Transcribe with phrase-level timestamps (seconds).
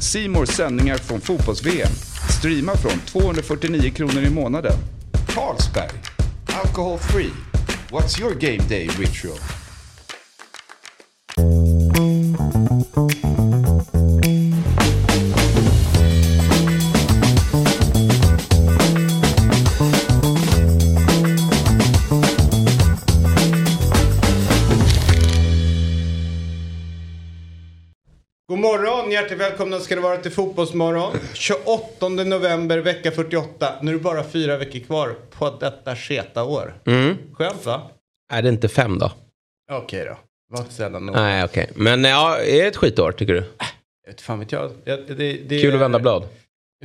[0.00, 1.92] Simors sändningar från fotbolls-VM.
[2.38, 4.72] Streama från 249 kronor i månaden.
[5.28, 5.90] Carlsberg.
[6.64, 7.32] Alcohol free.
[7.90, 9.38] What's your game day ritual?
[29.30, 31.16] Hjärtligt välkomna ska det vara till Fotbollsmorgon.
[31.34, 33.74] 28 november, vecka 48.
[33.82, 36.74] Nu är det bara fyra veckor kvar på detta sketa år.
[36.86, 37.16] Mm.
[37.32, 37.82] Skönt va?
[38.32, 39.12] Är det inte fem då?
[39.72, 40.16] Okej då.
[40.50, 41.14] Var sällan nog.
[41.14, 41.70] Nej, okej.
[41.74, 43.44] Men ja, är det ett skitår tycker du?
[44.04, 44.70] Jag vet fan vet jag.
[44.84, 46.28] jag det, det, Kul att vända blad.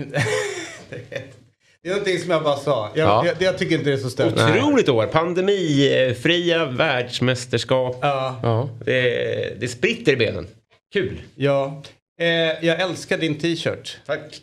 [1.82, 2.90] det är någonting som jag bara sa.
[2.96, 3.26] Jag, Ja.
[3.26, 4.34] jag, jag tycker inte det är så stört.
[4.34, 5.08] Otroligt år.
[5.08, 7.98] Pandemifria världsmästerskap.
[8.02, 8.40] Ja.
[8.44, 8.70] Ja.
[8.86, 10.48] Det, det spritter i benen.
[10.94, 11.22] Kul.
[11.36, 11.82] ja.
[12.22, 13.98] Eh, jag älskar din t-shirt.
[14.06, 14.42] Tack.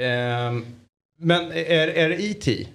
[0.00, 0.52] Eh,
[1.20, 2.68] men är, är det IT?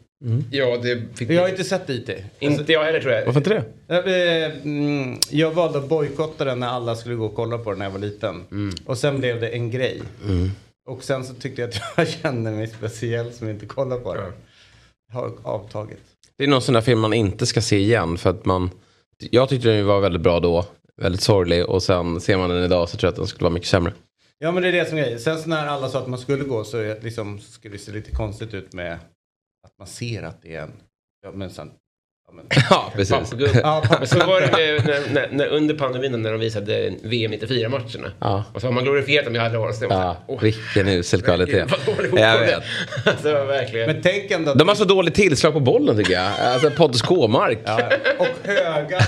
[0.52, 2.10] Ja, det fick Jag har inte sett IT.
[2.40, 3.26] Inte jag heller tror jag.
[3.26, 3.95] Varför inte det?
[3.95, 7.80] Eh, mm, Jag valde att bojkotta den när alla skulle gå och kolla på den
[7.80, 8.44] när jag var liten.
[8.52, 8.76] Mm.
[8.86, 10.02] Och sen blev det en grej.
[10.90, 14.32] Och sen så tyckte jag att jag kände mig speciell som inte kollar på den.
[15.14, 16.00] Har avtagit.
[16.38, 18.70] Det är någon sån där film man inte ska se igen för att man...
[19.32, 20.66] Jag tyckte den var väldigt bra då.
[21.02, 23.54] Väldigt sorglig och sen ser man den idag så tror jag att den skulle vara
[23.54, 23.94] mycket sämre.
[24.44, 25.19] Ja men det är det som är grejen.
[25.19, 28.11] Sen så när alla sa att man skulle gå så liksom, skulle det se lite
[28.11, 28.94] konstigt ut med
[29.63, 30.81] att man ser att det är en...
[31.22, 31.72] Ja men sen...
[32.50, 33.34] Ja, Ja, precis.
[33.64, 38.11] Ja, så var det med, när, när, när, under pandemin när de visade VM 94-matcherna.
[38.20, 38.44] Ja.
[38.54, 39.71] Och så har man glorifierat dem i alla år.
[39.71, 41.66] Så Ja, åh, vilken usel kvalitet.
[42.14, 42.64] Jag vet.
[43.05, 43.88] Alltså, verkligen.
[43.88, 44.60] men tänk ändå att...
[44.60, 46.32] De har så dåligt tillslag på bollen tycker jag.
[46.39, 47.60] Alltså Pontus Kåmark.
[47.66, 47.80] Ja.
[47.80, 49.02] Ja, och höga...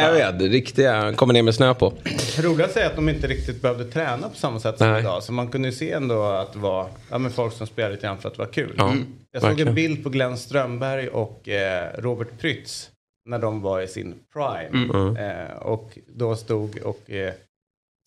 [0.00, 0.52] jag vet.
[0.52, 1.12] Riktiga.
[1.16, 1.92] Kommer ner med snö på.
[2.38, 5.00] Roligast är att de inte riktigt behövde träna på samma sätt som Nej.
[5.00, 5.22] idag.
[5.22, 8.06] Så man kunde ju se ändå att det var ja, men folk som spelade lite
[8.06, 8.74] grann för att det var kul.
[8.76, 8.94] Ja,
[9.34, 9.68] Jag såg verkligen.
[9.68, 12.90] en bild på Glenn Strömberg och eh, Robert Prytz
[13.28, 14.88] när de var i sin prime.
[14.94, 15.16] Mm.
[15.16, 17.34] Eh, och då stod och eh,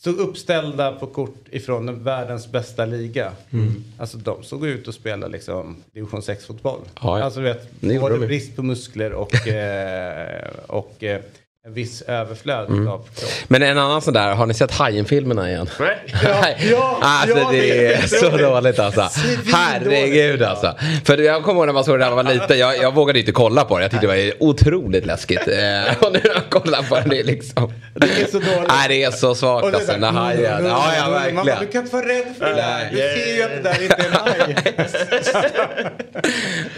[0.02, 3.32] stod uppställda på kort ifrån den världens bästa liga.
[3.50, 3.84] Mm.
[3.98, 6.80] Alltså de såg ut att spela liksom division 6-fotboll.
[7.02, 7.26] Ja, ja.
[7.26, 11.22] Alltså du vet, både brist på muskler och, eh, och eh,
[11.68, 12.88] en viss överflöd Mm.
[12.88, 13.32] av kropp.
[13.48, 15.70] Men en annan sån där, har ni sett Hajen-filmerna igen?
[15.80, 15.98] Nej.
[16.42, 16.68] Nej.
[16.72, 19.10] ja, alltså ja, det det är är så dåligt alltså.
[19.54, 20.48] Herregud ja.
[20.48, 20.76] alltså.
[21.06, 22.60] För jag kommer ihåg när man såg det när man var liten.
[22.60, 23.84] Jag, jag vågade inte kolla på det.
[23.84, 25.48] Jag tyckte det var otroligt läskigt.
[25.48, 27.74] Eh, och nu när jag kollar på det, det är liksom...
[27.94, 28.68] Det är så dåligt.
[28.70, 29.94] Nej det är så svagt Och det alltså.
[29.94, 30.66] så Den hajen.
[30.66, 31.72] Ja ja Man bara, du verkligen.
[31.72, 32.90] kan inte vara rädd för det där.
[32.92, 34.56] Du ser ju att det där inte är en haj.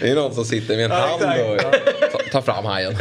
[0.00, 1.40] Det är någon som sitter med en Ja, hand
[2.14, 2.96] och tar fram hajen.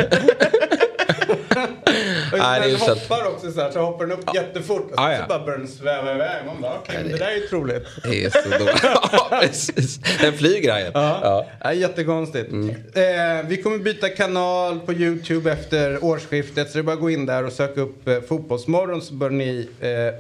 [2.32, 4.84] Nej, det den hoppar också så här, så hoppar den upp jättefort.
[4.84, 5.22] Och så, Ja, ja.
[5.22, 6.46] så bara börjar den sväva iväg.
[6.46, 7.88] Man bara, okej, men det där är ju troligt.
[8.04, 8.84] Det är så dåligt.
[9.12, 10.00] Ja precis.
[10.22, 10.92] Den flyger hajen.
[10.94, 11.46] Ja.
[11.64, 12.52] Ja, jättekonstigt.
[12.52, 12.70] Mm.
[12.70, 16.72] Eh, vi kommer byta kanal på YouTube efter årsskiftet.
[16.72, 19.30] Så det är bara att gå in där och söka upp eh, Fotbollsmorgon så bör
[19.30, 20.14] ni eh, eh,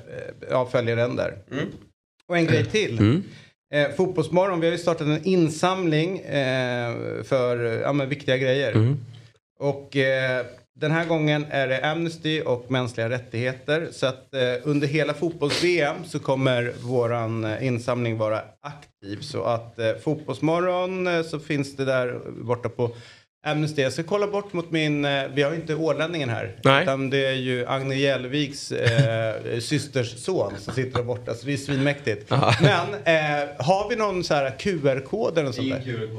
[0.49, 1.33] ja, följa den där.
[2.27, 2.99] Och en grej till.
[2.99, 3.23] Mm.
[3.73, 8.71] Eh, Fotbollsmorgon, vi har ju startat en insamling eh, för ja, viktiga grejer.
[8.71, 8.97] Mm.
[9.59, 10.45] Och eh,
[10.79, 13.87] den här gången är det Amnesty och mänskliga rättigheter.
[13.91, 19.17] Så att eh, under hela fotbolls-VM så kommer våran eh, insamling vara aktiv.
[19.21, 22.95] Så att eh, Fotbollsmorgon eh, så finns det där borta på
[23.47, 23.81] Amnesty.
[23.81, 26.55] Jag ska kolla bort mot min, eh, vi har ju inte ålänningen här.
[26.63, 26.83] Nej.
[26.83, 31.33] Utan det är ju Agne Jellviks eh, systers son som sitter där borta.
[31.33, 32.29] Så det är svinmäktigt.
[32.61, 36.09] Men eh, har vi någon så här QR-kod eller något sånt där?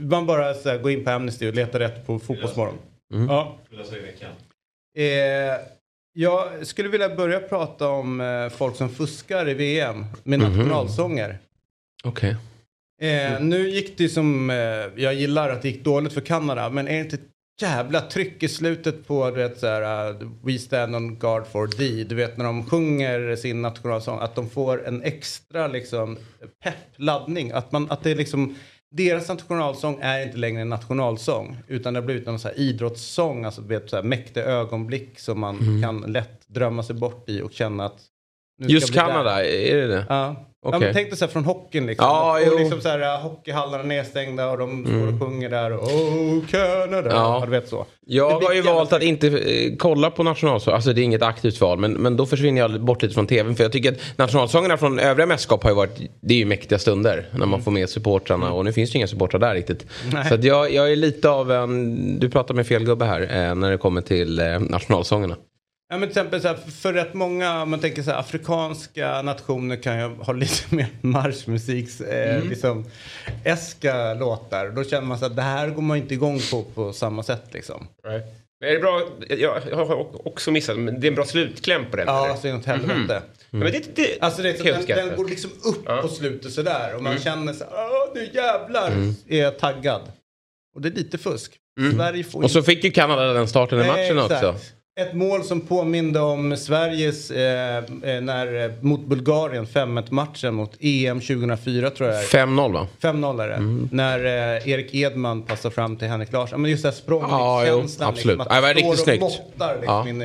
[0.00, 2.78] Man bara så här, går in på Amnesty och letar rätt på Fotbollsmorgon.
[3.08, 3.58] Ja.
[4.98, 5.04] Eh,
[6.12, 11.38] jag skulle vilja börja prata om eh, folk som fuskar i VM med nationalsånger.
[12.04, 12.36] Okej.
[13.00, 14.56] Eh, nu gick det som, eh,
[14.96, 17.30] jag gillar att det gick dåligt för Kanada, men är det inte ett
[17.60, 21.66] jävla tryck i slutet på du vet, så här, uh, We stand on guard for
[21.66, 22.04] thee.
[22.04, 26.16] Du vet när de sjunger sin nationalsång, att de får en extra liksom,
[26.64, 27.52] pepp, laddning.
[27.52, 28.56] Att, man, att det är liksom,
[28.90, 33.44] deras nationalsång är inte längre en nationalsång, utan det har blivit en så här idrottssång,
[33.44, 37.52] alltså vet, så här, mäktiga ögonblick som man kan lätt drömma sig bort i och
[37.52, 38.00] känna att
[38.62, 39.00] Just vi där.
[39.06, 40.06] Kanada, är det det?
[40.08, 40.36] Ja,
[40.72, 42.06] Ja, men tänk dig så här från hockeyn liksom.
[42.06, 42.46] Ja, och.
[42.46, 42.58] Mm.
[42.58, 45.72] liksom så här, äh, hockeyhallarna nedstängda och de står och sjunger där.
[45.72, 47.10] Och, oh, Canada.
[47.10, 47.36] Ja.
[47.40, 47.42] Ja.
[47.44, 47.86] Du vet så.
[48.06, 50.74] Jag har ju valt att inte eh, kolla på nationalsång.
[50.74, 51.78] Alltså det är inget aktivt val.
[51.78, 53.56] Men, men då försvinner jag bort lite från tvn.
[53.56, 56.78] För jag tycker att nationalsångerna från övriga mästerskap har ju varit, det är ju mäktiga
[56.78, 57.28] stunder.
[57.32, 58.52] När man får med supportrarna.
[58.52, 59.86] Och nu finns det ju inga supportrar där riktigt.
[60.12, 60.28] Nej.
[60.28, 63.20] Så att jag, jag är lite av en, du pratar med fel gubbe här.
[63.20, 65.36] Eh, när det kommer till eh, nationalsångerna.
[65.88, 69.22] Ja, men till exempel så här, för rätt många, om man tänker så här, afrikanska
[69.22, 72.48] nationer kan ju ha lite mer marschmusiks, eh, Mm.
[72.48, 72.84] liksom,
[73.44, 74.68] eska låtar.
[74.68, 77.42] Då känner man så att det här går man inte igång på på samma sätt
[77.52, 77.86] liksom.
[78.04, 78.22] Nej.
[78.60, 79.02] Men är det bra?
[79.28, 82.06] Jag, har också missat, men det är en bra slutkläm på den.
[82.06, 83.04] Ja, så inåt helvete.
[83.08, 86.02] Ja, Men det, det, Alltså det den, den går liksom upp Ja.
[86.02, 87.24] på slutet sådär och man Mm.
[87.24, 88.92] känner så "Åh, nu jävlar
[89.28, 90.02] är jag taggad.
[90.74, 91.52] Och det är lite fusk.
[91.94, 92.44] Sverige får Mm.
[92.44, 94.44] Och så fick ju Kanada den starten i Nej, matchen exakt.
[94.44, 94.64] också.
[95.00, 100.72] Ett mål som påminde om Sveriges, eh, eh, när, eh, mot Bulgarien, 5-1 matchen mot
[100.80, 102.46] EM 2004 tror jag det är.
[102.46, 102.86] 5-0 va?
[103.00, 103.54] 5-0 är det.
[103.54, 103.88] Mm.
[103.92, 104.24] När
[104.56, 106.62] eh, Erik Edman passar fram till Henrik Larsson.
[106.62, 108.08] Men just det här Ja, jo, språngkänslan.
[108.08, 108.38] absolut.
[108.38, 109.20] Liksom, Ja, det var att riktigt snyggt.
[109.20, 110.08] måttar liksom, Ja.
[110.08, 110.24] in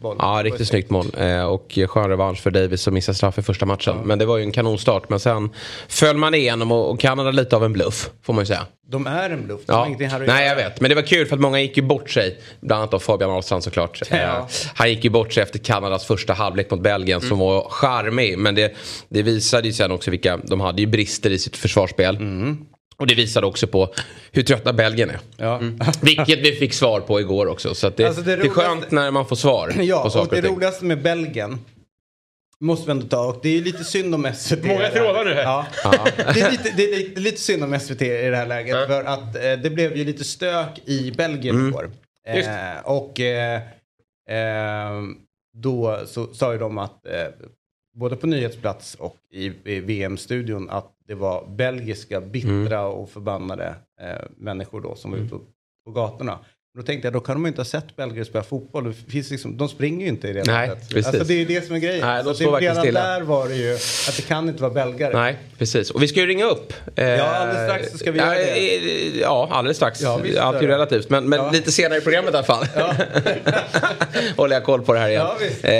[0.00, 0.18] bollen.
[0.20, 1.06] Ja, riktigt snyggt mål.
[1.18, 3.96] Eh, och skön revansch för Davis som missade straff i första matchen.
[4.04, 5.08] Men det var ju en kanonstart.
[5.08, 5.50] Men sen
[5.88, 8.66] föll man igenom och, och Kanada lite av en bluff, får man ju säga.
[8.86, 9.60] De är en bluff.
[9.66, 9.86] Ja.
[10.12, 10.80] att Nej, jag vet.
[10.80, 12.38] Men det var kul för att många gick ju bort sig.
[12.60, 14.02] Bland annat av Fabian Ahlstrand såklart.
[14.12, 14.38] Ja.
[14.38, 18.38] Eh, han gick ju bort sig efter Kanadas första halvlek mot Belgien som var charmig.
[18.38, 18.72] Men det,
[19.08, 22.18] det visade ju sen också vilka, de hade ju brister i sitt försvarsspel.
[22.96, 23.94] Och det visade också på
[24.32, 25.18] hur trötta Belgien är.
[25.36, 25.60] Ja.
[26.02, 27.74] Vilket vi fick svar på igår också.
[27.74, 30.04] Så att det, Alltså, det det, är skönt roligaste- när man får svar Ja, på
[30.06, 31.58] och saker det och roligaste med Belgien
[32.60, 34.64] måste vi ändå ta och det är lite synd om SVT.
[34.64, 35.42] Många trådar nu här.
[35.42, 35.66] Ja.
[36.34, 38.86] Det, är lite, det är lite, lite synd om SVT i det här läget Ja.
[38.86, 41.68] för att eh, det blev ju lite stök i Belgien Mm.
[41.68, 41.90] igår.
[42.36, 42.48] Just.
[42.48, 42.54] Eh,
[42.84, 43.60] och eh,
[45.54, 47.28] då så sa ju de att eh,
[47.94, 52.92] både på nyhetsplats och i, i VM-studion att det var belgiska bittra Mm.
[52.92, 55.40] och förbannade eh, människor då som var ute på,
[55.84, 56.38] på gatorna.
[56.76, 58.84] Då tänkte jag, då kan de inte ha sett belgare spela fotboll.
[58.84, 61.06] Det finns liksom, de springer ju inte i det Nej, precis.
[61.06, 62.06] Alltså det är ju det som är grejen.
[62.06, 63.02] Nej, de Så står det, redan stilla.
[63.02, 65.12] där var det ju att det kan inte vara belgare.
[65.20, 65.90] Nej, precis.
[65.90, 66.72] Och vi ska ju ringa upp.
[66.96, 68.76] Eh, Ja, alldeles strax så ska vi ja, göra det.
[68.76, 70.00] eh, Ja, alldeles strax.
[70.02, 71.10] Ja, visst Allt är ju relativt.
[71.10, 71.50] Men, men Ja.
[71.50, 72.66] lite senare i programmet i alla fall.
[72.76, 72.94] Ja.
[74.36, 75.22] Håller jag koll på det här igen.
[75.22, 75.64] Ja, visst.
[75.64, 75.72] Eh,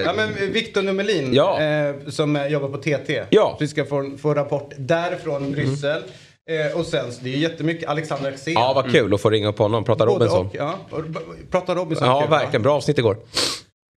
[0.00, 1.60] ja, men Victor Numelin Ja.
[1.62, 3.22] eh, som eh, jobbar på TT.
[3.30, 3.46] Ja.
[3.48, 3.56] Mm.
[3.60, 6.02] Vi ska få, få rapport därifrån Bryssel.
[6.50, 8.54] Eh, och sen, så det är jättemycket Alexander Axén.
[8.54, 9.84] Ja, vad kul att få ringa upp honom.
[9.84, 10.46] Prata Både Robinson.
[10.46, 11.04] Och, ja, och,
[11.50, 12.08] prata Robinson.
[12.08, 12.38] Ja, kul, va?
[12.38, 12.62] verkligen.
[12.62, 13.16] Bra avsnitt igår.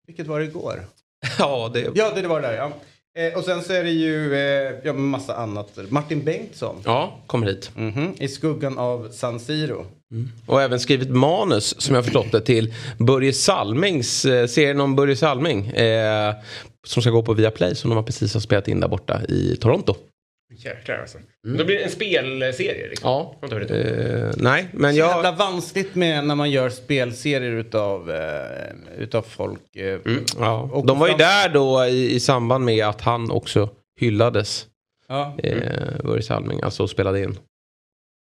[0.07, 0.85] Vilket var det igår?
[1.39, 1.91] Ja, det...
[1.95, 2.73] Ja, det, det var det där ja.
[3.19, 5.79] Eh, och sen så är det ju eh, ja, massa annat.
[5.89, 6.77] Martin Bengtsson.
[6.85, 7.71] Ja, kommer hit.
[7.75, 9.87] Mhm, I skuggan av San Siro.
[10.47, 15.17] Och även skrivit manus, som jag förstått det, till Börje Salmings, eh, serien om Börje
[15.17, 15.67] Salming.
[15.67, 16.35] Eh,
[16.87, 19.57] som ska gå på Viaplay, som de har precis har spelat in där borta i
[19.57, 19.95] Toronto.
[20.57, 21.19] Jäklar alltså.
[21.59, 23.11] Då blir det en spelserie liksom.
[23.43, 23.67] Mm.
[23.69, 23.75] Ja.
[23.77, 25.37] Eh, nej, men Så jävla jag...
[25.37, 29.77] vanskligt med när man gör spelserier utav, eh, utav folk.
[29.77, 30.71] Eh, Mm, Ja.
[30.73, 33.69] och De var ju där då i, i samband med att han också
[34.01, 34.67] hyllades,
[35.09, 35.57] Ja, eh,
[36.05, 37.39] Börje Salming, alltså spelade in.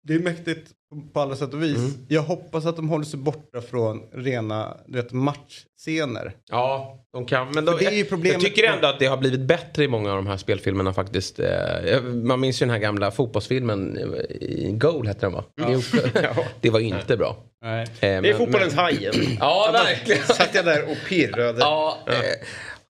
[0.08, 0.70] Det är mäktigt
[1.14, 1.76] på- alla sätt och vis.
[1.76, 1.90] Mm.
[2.08, 6.32] Jag hoppas att de håller sig borta från rena du vet, matchscener.
[6.50, 7.50] Ja, de kan.
[7.50, 9.88] Men de, det är ju problemet- jag tycker ändå att det har blivit bättre i
[9.88, 11.38] många av de här spelfilmerna faktiskt.
[11.40, 15.44] Eh, Man minns ju den här gamla fotbollsfilmen, eh, i Goal hette den va?
[15.68, 15.80] Jo.
[16.60, 17.36] det var inte bra.
[17.64, 17.82] Nej.
[17.82, 19.14] Eh, Det är men- fotbollens men- Hajen.
[19.40, 20.22] Ja, verkligen.
[20.22, 21.58] Satt jag där och pirrade.
[21.60, 22.14] Ja, eh,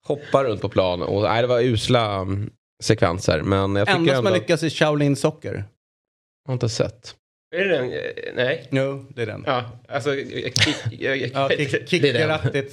[0.07, 1.03] hoppa runt på plan.
[1.03, 2.51] Och, nej, det var usla mm,
[2.83, 3.43] sekvenser.
[3.43, 4.31] Men jag tycker Enda som ändå...
[4.31, 5.65] har lyckats är Shaolin Soccer.
[6.47, 7.17] Har inte sett.
[7.57, 7.89] Är det den?
[8.35, 8.69] Nej.
[8.71, 9.45] Jo, det är den.
[9.47, 10.15] Ja, alltså...
[10.15, 10.53] Jag, jag,
[10.99, 11.49] jag, jag, Ja,
[11.87, 12.11] kick,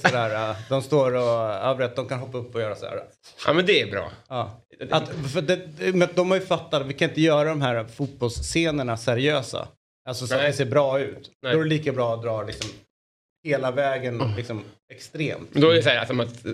[0.00, 0.56] sådär.
[0.68, 3.02] De står och, ja, de kan hoppa upp och göra så här.
[3.46, 4.10] ja, men det är bra.
[4.28, 4.64] Ja.
[4.90, 7.84] Att, för det, men de har ju fattat att vi kan inte göra de här
[7.84, 9.68] fotbollsscenerna seriösa.
[10.08, 10.50] Alltså så att Nej.
[10.50, 11.30] det ser bra ut.
[11.42, 11.52] Nej.
[11.52, 12.70] Då är det lika bra att dra liksom
[13.44, 15.52] hela vägen liksom extremt.
[15.52, 16.44] Då är det så här som att...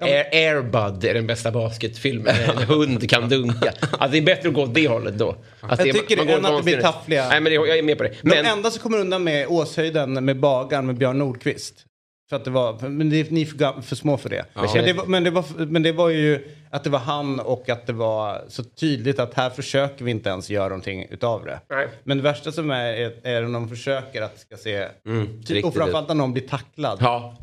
[0.00, 2.34] Air, Airbud är den bästa basketfilmen.
[2.56, 3.72] En hund kan dunka.
[3.80, 5.36] Alltså det är bättre att gå åt det hållet då.
[5.60, 7.28] Alltså, Jag tycker man går än att det blir taffliga.
[7.28, 8.12] Nej men det, jag är med på det.
[8.22, 11.74] Men, De enda som kommer undan med Åshöjden med Bagan med Björn Nordqvist.
[12.28, 14.44] För att det var, men det, ni är för, för små för det.
[14.54, 17.68] Men, det var, men, det var, men det var ju att det var han och
[17.68, 21.60] att det var så tydligt att här försöker vi inte ens göra någonting utav det.
[21.70, 21.88] Nej.
[22.04, 25.64] Men det värsta som är, är, är när de försöker att ska se, riktigt typ,
[25.64, 26.98] och framförallt när någon blir tacklad.
[27.00, 27.36] Ja.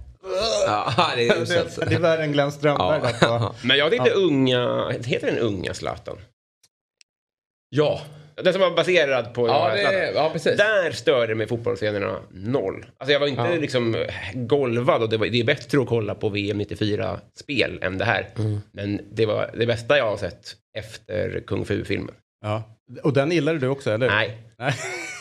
[0.68, 1.76] Ja, det är uselt.
[1.80, 3.02] det, det är värre än Glenn Strömberg.
[3.22, 3.28] Ja.
[3.30, 4.90] där på- men jag tyckte unga...
[5.06, 6.18] Heter den unga Zlatan?
[7.70, 8.02] Ja,
[8.36, 9.48] Den som var baserad på...
[9.48, 10.58] Ja, det, ja precis.
[10.58, 12.86] Där störde mig fotbollsscenerna noll.
[12.98, 13.56] Alltså jag var inte Ja.
[13.56, 18.06] liksom golvad och det, var, det är bättre att kolla på VM 94-spel än det
[18.06, 18.30] här.
[18.38, 18.60] Mm.
[18.72, 22.16] Men det var det bästa jag har sett efter Kung Fu-filmen.
[22.42, 22.64] Ja.
[23.04, 24.08] Och den gillade du också, eller?
[24.08, 24.74] Nej, Nej.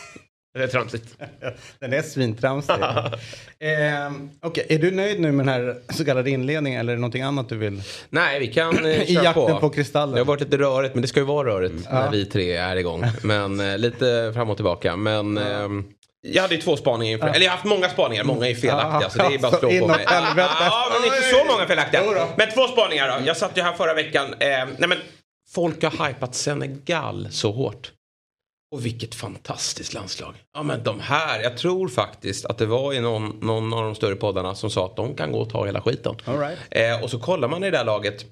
[0.53, 1.17] det är tramsigt.
[1.79, 2.73] Den är svintramsig.
[3.59, 7.01] eh, Okej, är du nöjd nu med den här så kallade inledningen eller är det
[7.01, 7.81] någonting annat du vill?
[8.09, 9.59] Nej, vi kan eh, I jakten på.
[9.59, 10.15] på kristallen.
[10.15, 12.75] Det har varit lite rörigt, men det ska ju vara rörigt när vi tre är
[12.75, 13.05] igång.
[13.23, 14.95] Men eh, lite fram och tillbaka.
[14.95, 15.85] Men ehm,
[16.21, 17.27] jag hade ju två spaningar inför.
[17.27, 19.09] Eller jag har haft många spaningar, många är felaktiga.
[19.09, 20.05] Så det är bara att slå på mig.
[20.05, 22.27] Ja, men inte så många felaktiga.
[22.37, 23.27] Men två spaningar då.
[23.27, 24.33] Jag satt ju här förra veckan.
[24.39, 24.97] Eh, nej men,
[25.49, 27.91] folk har hypat Senegal så hårt.
[28.73, 30.35] Och vilket fantastiskt landslag.
[30.53, 33.95] Ja men de här, jag tror faktiskt att det var i någon, någon av de
[33.95, 36.15] större poddarna som sa att de kan gå och ta hela skiten.
[36.25, 36.59] All right.
[36.71, 38.25] Eh, och så kollar man i det där laget.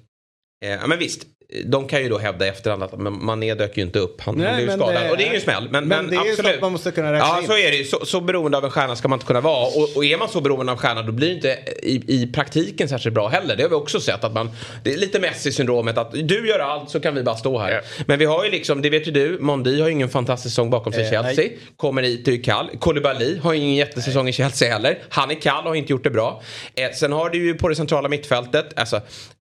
[0.64, 1.26] Eh, ja men visst,
[1.64, 4.20] de kan ju då hävda i efterhand att men Mané dök ju inte upp.
[4.20, 5.02] Han, Nej, blev ju men skadad.
[5.02, 5.68] det- och det är ju en smäll.
[5.70, 6.54] Men, Men det är ju så absolut.
[6.54, 7.46] att man måste kunna räkna Ja, in.
[7.46, 7.84] så är det ju.
[7.84, 9.66] Så, så beroende av en stjärna ska man inte kunna vara.
[9.66, 12.26] Och, och är man så beroende av en stjärna då blir det inte i, i
[12.32, 13.56] praktiken särskilt bra heller.
[13.56, 14.24] Det har vi också sett.
[14.24, 14.50] att man
[14.84, 17.80] Det är lite Messi-syndromet att du gör allt så kan vi bara stå här.
[18.06, 20.70] Men vi har ju liksom, det vet ju du, Mondi har ju ingen fantastisk säsong
[20.70, 21.44] bakom sig i Eh, Chelsea.
[21.44, 21.58] nej.
[21.76, 22.70] Kommer hit och är kall.
[22.80, 24.98] Koulibaly har ju ingen jättesäsong i Chelsea heller.
[25.08, 26.42] Han är kall och har inte gjort det bra.
[26.74, 29.00] Eh, sen har du ju på det centrala mittfältet, alltså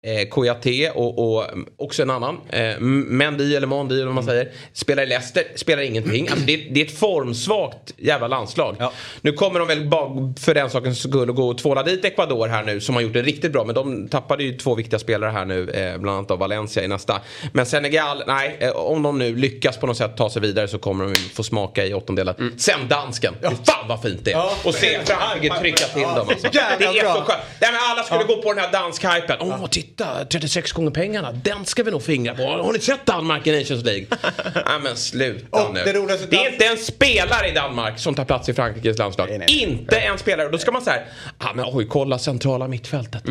[0.06, 2.38] eh, Kouyaté och, och mm, också en annan.
[2.50, 4.52] Eh, Mendy eller Mondi eller vad man säger.
[4.74, 6.28] Spelar i Leicester, spelar ingenting.
[6.30, 8.76] Alltså det, är- det är ett formsvagt jävla landslag.
[8.80, 8.92] Ja.
[9.22, 12.48] Nu kommer de väl bara för den sakens skull att gå och tvåla dit Ecuador
[12.48, 13.64] här nu som har gjort det riktigt bra.
[13.66, 16.88] Men de tappade ju två viktiga spelare här nu, eh, bland annat av Valencia i
[16.88, 17.22] nästa.
[17.54, 20.78] Men Senegal, nej, eh, om de nu lyckas på något sätt ta sig vidare så
[20.80, 22.54] kommer de få smaka i åttondelen.
[22.58, 24.36] Sen dansken, fan vad fint det är.
[24.38, 24.52] Ja.
[24.66, 26.28] Och se Frankrike trycka till Ja, dem.
[26.30, 26.48] Alltså.
[26.52, 27.14] Det är bra.
[27.16, 27.40] så skönt.
[27.62, 29.38] Nej, men alla skulle gå på den här dansk-hypen.
[29.40, 29.97] Åh, titta,
[30.32, 31.32] 36 gånger pengarna.
[31.32, 32.44] Den ska vi nog fingra på.
[32.44, 34.06] Har ni sett Danmark i Nations League?
[34.56, 35.80] Nej men sluta Och nu.
[35.86, 39.30] det roligaste- det är inte en spelare i Danmark som tar plats i Frankrikes landslag.
[39.30, 39.64] Nej, nej.
[39.64, 40.50] Inte en spelare.
[40.50, 41.02] Då ska man säga,
[41.38, 43.24] ah, men oj, kolla centrala mittfältet.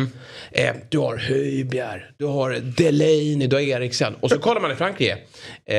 [0.51, 4.15] Eh, du har Höjbjerg, du har Delaney, du har Eriksen.
[4.19, 5.17] Och så kollar man i Frankrike.
[5.65, 5.77] Eh,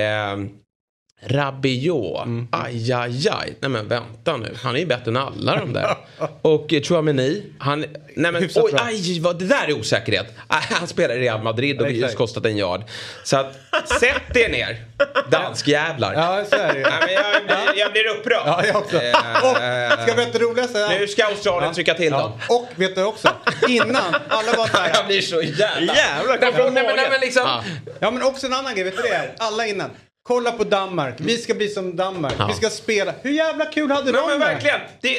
[1.20, 3.54] Rabiot, aj, aj, aj.
[3.60, 5.96] Nej men vänta nu, han är ju bättre än alla de där.
[6.42, 7.80] Och eh, Chouameni, han...
[8.14, 10.26] Nej men oj, aj, vad, det där är osäkerhet.
[10.48, 12.82] Han spelar i Real Madrid och har just kostat en yard.
[13.24, 13.54] Så att,
[14.00, 14.84] sätt er ner,
[15.30, 16.14] danskjävlar.
[16.14, 16.80] Ja, så är det.
[17.00, 18.42] Nej, men jag, blir, jag blir upprörd.
[18.46, 18.96] Ja, jag också.
[18.96, 20.88] Eh, Och, ska jag berätta det roligaste?
[21.00, 22.32] Nu ska Australien trycka till dem.
[22.48, 23.28] Och vet du också,
[23.68, 25.94] innan, alla var så Jag blir så jävla...
[25.94, 27.62] Jävlar, från men- nej, men- nej, men liksom, Ja.
[28.00, 29.32] Ja men också en annan grej, vet du det är?
[29.38, 29.90] Alla innan.
[30.28, 33.14] Kolla på Danmark, vi ska bli som Danmark, vi ska spela.
[33.22, 34.46] Hur jävla kul hade Men, de men det?
[34.46, 34.80] verkligen.
[35.00, 35.16] Det,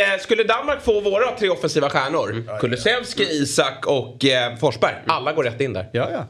[0.00, 5.44] eh, skulle Danmark få våra tre offensiva stjärnor, Kulusevski, Isak och eh, Forsberg, alla går
[5.44, 5.90] rätt in där.
[5.92, 6.24] Ja, ja.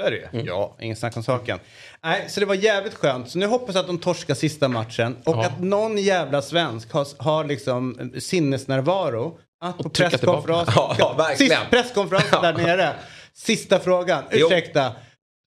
[0.00, 0.26] Så är det ju.
[0.32, 0.46] Mm.
[0.46, 1.58] Ja, ingen snack om saken.
[2.04, 3.30] Nej, så det var jävligt skönt.
[3.30, 5.46] Så nu hoppas jag att de torskar sista matchen och Ja.
[5.46, 10.96] att någon jävla svensk har, har liksom eh, sinnesnärvaro att på trycka presskonferens, tillbaka.
[11.18, 12.92] Ja, sist, presskonferensen där nere,
[13.34, 14.48] sista frågan, Jo.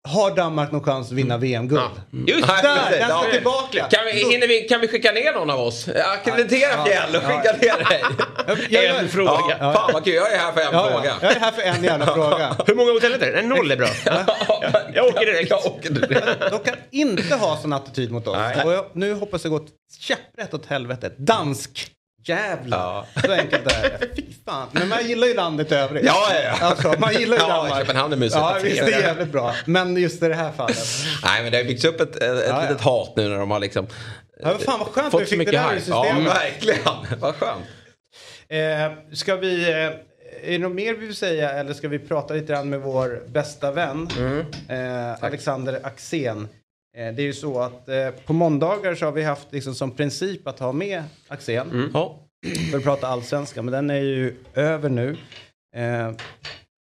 [0.09, 1.83] Har Danmark någon chans att vinna VM-guld?
[2.26, 3.87] Just Där, det, den ska tillbaka.
[3.90, 5.88] Kan vi, vi, kan vi skicka ner någon av oss?
[5.88, 8.85] Akkreditera Ja, Fjäll och skicka ner dig.
[8.85, 9.57] jag en fråga.
[9.61, 9.73] Ja.
[9.73, 11.04] Fan vad kul, jag är här för en Ja, fråga.
[11.04, 11.14] ja.
[11.23, 12.57] Jag är här för en jävla fråga.
[12.66, 13.42] Hur många hotellet är det?
[13.42, 13.88] Noll är bra.
[14.95, 15.50] jag åker direkt.
[15.50, 16.40] Jag åker direkt.
[16.50, 18.37] De kan inte ha sån attityd mot oss.
[18.57, 19.61] Jag, nu hoppas jag gå
[20.00, 21.12] käpprätt åt helvete.
[21.19, 21.87] Dansk
[22.24, 23.04] jävlar.
[23.24, 24.08] Så enkelt är det.
[24.16, 24.68] Fy fan.
[24.72, 26.04] Men man gillar ju landet i övrigt.
[26.06, 26.66] Ja, ja, ja.
[26.66, 27.78] Alltså, man gillar ju Ja, Danmark.
[27.78, 28.36] Köpenhamn är mysigt.
[28.40, 29.54] Ja, visst det är jävligt bra.
[29.64, 30.78] Men just i det här fallet.
[31.24, 32.62] Nej men det har byggts upp ett, ett Ja, ja.
[32.62, 33.86] litet hat nu när de har liksom
[34.42, 35.90] Ja, fan vad skönt fått vi fick mycket det där i hype.
[35.90, 36.34] Ja systemet.
[36.34, 37.64] verkligen, vad skönt.
[38.48, 39.70] Eh, ska vi...
[39.70, 39.90] Eh,
[40.42, 43.22] är det något mer vi vill säga eller ska vi prata lite grann med vår
[43.28, 44.44] bästa vän Mm.
[44.68, 46.48] eh, Alexander Axén?
[46.97, 49.90] Eh, det är ju så att eh, på måndagar så har vi haft liksom som
[49.90, 52.18] princip att ha med Axén Ja.
[52.70, 55.16] för att prata allsvenska, men den är ju över nu.
[55.76, 56.12] Eh,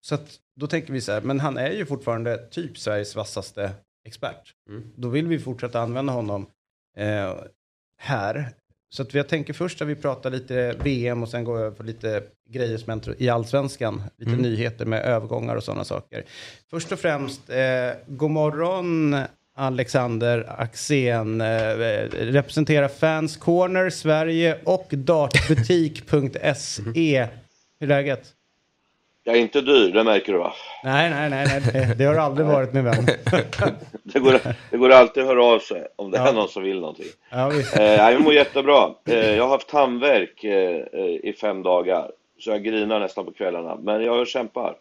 [0.00, 3.70] så att då tänker vi så här, men han är ju fortfarande typ Sveriges vassaste
[4.06, 4.54] expert.
[4.96, 6.46] Då vill vi fortsätta använda honom
[6.96, 7.34] eh,
[7.98, 8.48] här.
[8.94, 11.82] Så att jag tänker först att vi pratar lite VM och sen går över på
[11.82, 14.02] lite grejer som händer i allsvenskan.
[14.16, 16.24] Lite nyheter med övergångar och sådana saker.
[16.70, 19.16] Först och främst, eh, god morgon
[19.60, 21.40] Alexander Axén.
[21.40, 21.46] Eh,
[22.12, 27.26] representerar Fans Corner Sverige och dartbutik.se.
[27.80, 28.28] Hur är läget?
[29.24, 30.52] Jag är inte dyr, det märker du va?
[30.84, 31.60] Nej, nej, nej, nej.
[31.72, 33.04] Det, det har aldrig varit min vän.
[34.12, 34.40] Det går,
[34.70, 36.28] det går alltid att höra av sig om det Ja.
[36.28, 37.06] är någon som vill någonting.
[37.30, 37.76] Ja, visst.
[37.76, 38.90] Eh, jag mår jättebra.
[39.08, 42.10] Eh, jag har haft tandvärk eh, eh, i fem dagar.
[42.38, 43.76] Så jag grinar nästan på kvällarna.
[43.82, 44.74] Men jag kämpar.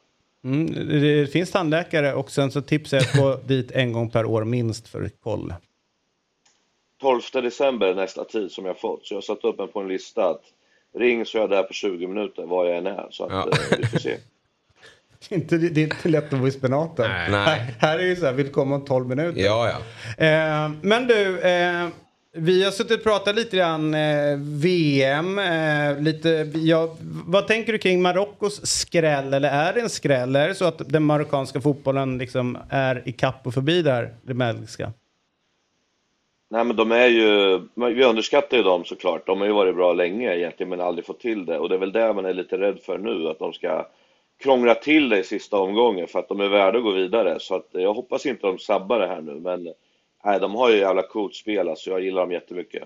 [0.43, 4.25] Mm, det finns tandläkare och sen så tipsar jag att gå dit en gång per
[4.25, 5.53] år minst för koll.
[7.01, 9.79] 12 december är nästa tid som jag fått, så jag har satt upp mig på
[9.79, 10.41] en lista att
[10.97, 13.07] ring så är jag där på 20 minuter var jag än är.
[13.11, 13.49] Så att Ja.
[13.71, 14.17] eh, vi får se.
[15.29, 17.09] Det är inte, det är inte lätt att vara i spenaten.
[17.09, 17.31] Nej.
[17.31, 17.45] Nej.
[17.45, 19.41] Här, här är ju så här, vill komma om 12 minuter.
[19.41, 19.69] Ja,
[20.17, 20.25] ja.
[20.25, 21.87] Eh, men du, eh,
[22.31, 25.39] vi har suttit och pratat lite grann eh, VM.
[25.39, 26.95] Eh, lite, ja,
[27.27, 29.33] vad tänker du kring Marockos skräll?
[29.33, 30.35] Eller är det en skräll?
[30.35, 34.33] Är det så att den marockanska fotbollen liksom är i kapp och förbi där, det
[34.33, 34.91] belgiska?
[36.51, 39.27] Nej men de är ju, vi underskattar ju dem såklart.
[39.27, 41.59] De har ju varit bra länge egentligen men aldrig fått till det.
[41.59, 43.87] Och det är väl det man är lite rädd för nu, att de ska
[44.43, 47.39] krångla till det i sista omgången för att de är värda att gå vidare.
[47.39, 49.73] Så att jag hoppas inte de sabbar det här nu men
[50.23, 51.89] nej, de har ju jävla coolt spel alltså.
[51.89, 52.83] Jag gillar dem jättemycket.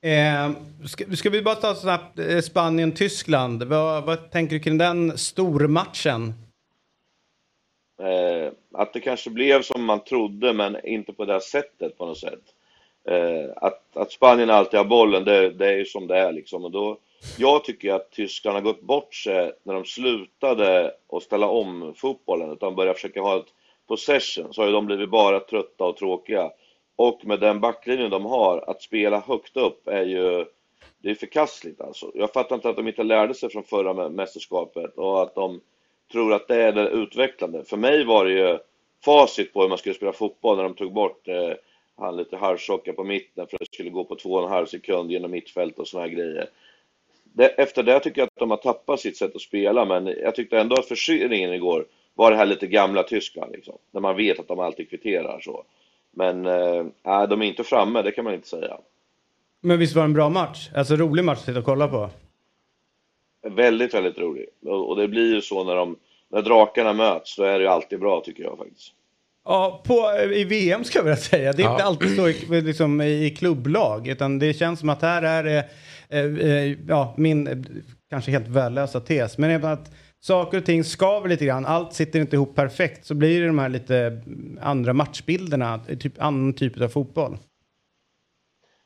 [0.00, 0.50] Eh,
[0.86, 3.62] ska, ska vi bara ta snabbt eh, Spanien-Tyskland.
[3.62, 6.34] Vad, vad tänker du kring den stormatchen?
[8.02, 12.06] Eh, att det kanske blev som man trodde, men inte på det här sättet på
[12.06, 12.42] något sätt.
[13.08, 16.64] Eh, att, att Spanien alltid har bollen, det, det är ju som det är liksom.
[16.64, 16.98] Och då,
[17.38, 22.52] jag tycker att Tyskland har gått bort sig när de slutade att ställa om fotbollen,
[22.52, 23.52] utan började försöka ha ett
[23.86, 26.50] possession, så har ju de blivit bara trötta och tråkiga.
[26.96, 30.44] Och med den backlinjen de har, att spela högt upp är ju
[30.98, 32.10] det är förkastligt alltså.
[32.14, 35.60] Jag fattar inte att de inte lärde sig från förra mästerskapet och att de
[36.12, 37.64] tror att det är det utvecklande.
[37.64, 38.58] För mig var det ju
[39.04, 41.52] facit på hur man skulle spela fotboll när de tog bort eh,
[41.96, 44.66] han lite halvtjocka på mitten för att det skulle gå på två och en halv
[44.66, 46.48] sekund genom mittfält och såna här grejer.
[47.24, 50.34] Det, efter det tycker jag att de har tappat sitt sätt att spela, men jag
[50.34, 53.78] tyckte ändå att förseningen igår var det här lite gamla Tyskland liksom.
[53.90, 55.64] När man vet att de alltid kvitterar så.
[56.16, 58.76] Men eh, nej, de är inte framme, det kan man inte säga.
[59.60, 60.70] Men visst var det en bra match?
[60.74, 62.10] Alltså rolig match att sitta och kolla på.
[63.48, 64.46] Väldigt, väldigt rolig.
[64.66, 65.96] Och, och det blir ju så när, de,
[66.28, 68.92] när drakarna möts, då är det ju alltid bra tycker jag faktiskt.
[69.44, 69.94] Ja, på,
[70.34, 71.52] i VM ska jag vilja säga.
[71.52, 71.72] Det är Ja.
[71.72, 74.08] inte alltid så i, liksom, i klubblag.
[74.08, 75.64] Utan det känns som att här är det,
[76.08, 77.56] eh, eh, ja, min eh,
[78.10, 79.38] kanske helt värdelösa tes.
[79.38, 81.66] Men även att saker och ting skaver lite grann.
[81.66, 83.06] Allt sitter inte ihop perfekt.
[83.06, 84.20] Så blir det de här lite
[84.60, 85.80] andra matchbilderna.
[86.00, 87.36] Typ annan typ av fotboll.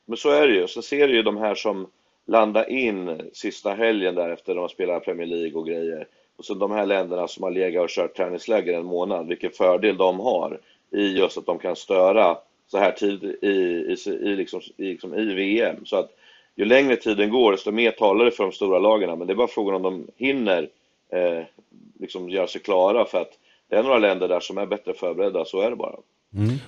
[0.07, 0.67] Men så är det ju.
[0.67, 1.87] Så ser du ju de här som
[2.27, 6.07] landar in sista helgen där efter de har spelat Premier League och grejer.
[6.37, 9.97] Och så de här länderna som har legat och kört träningsläger en månad, vilken fördel
[9.97, 10.61] de har
[10.93, 15.15] i just att de kan störa så här tid i, i, i, liksom, i, liksom,
[15.15, 15.87] i VM.
[15.87, 16.11] Så att
[16.57, 19.19] ju längre tiden går, desto mer talar det för de stora lagen.
[19.19, 20.69] Men det är bara frågan om de hinner
[21.13, 21.45] eh,
[22.01, 23.31] liksom göra sig klara för att
[23.71, 25.97] det är några länder där som är bättre förberedda, så är det bara.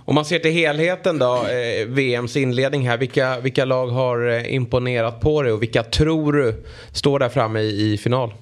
[0.04, 2.98] Om man ser till helheten då, eh, VMs inledning här.
[2.98, 7.60] Vilka, vilka lag har eh, imponerat på dig och vilka tror du står där framme
[7.60, 8.32] i, i final?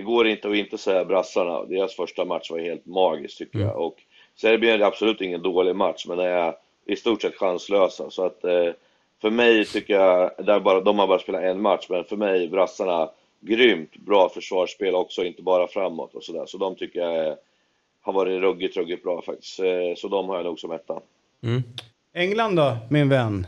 [0.00, 1.64] det går inte att inte säga brassarna.
[1.64, 3.76] Deras första match var helt magisk tycker jag.
[3.76, 3.96] Och
[4.36, 6.54] Serbien är absolut ingen dålig match, men är
[6.86, 8.10] i stort sett chanslösa.
[8.10, 8.72] Så att eh,
[9.20, 12.48] för mig tycker jag, där bara, de har bara spelat en match, men för mig
[12.48, 13.10] brassarna
[13.40, 16.46] grymt bra försvarsspel också, inte bara framåt och sådär.
[16.46, 17.36] Så de tycker jag är,
[18.00, 19.60] har varit ruggigt, ruggigt bra faktiskt.
[19.60, 21.00] Eh, så de har jag nog som etta.
[22.14, 23.46] England då, min vän?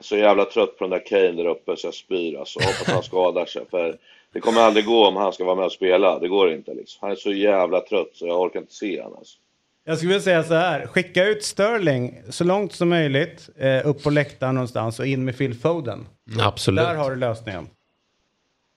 [0.00, 2.60] Så jävla trött på den där Kane där uppe så jag spyr alltså.
[2.60, 3.62] Hoppas han skadar sig.
[3.70, 3.98] För
[4.32, 6.18] det kommer aldrig gå om han ska vara med och spela.
[6.18, 6.98] Det går inte liksom.
[7.00, 9.38] Han är så jävla trött så jag orkar inte se honom alltså.
[9.84, 10.86] Jag skulle vilja säga så här.
[10.86, 15.38] Skicka ut Sterling så långt som möjligt eh, upp på läktaren någonstans och in med
[15.38, 16.06] Phil Foden.
[16.40, 16.84] Absolut.
[16.84, 17.68] Där har du lösningen.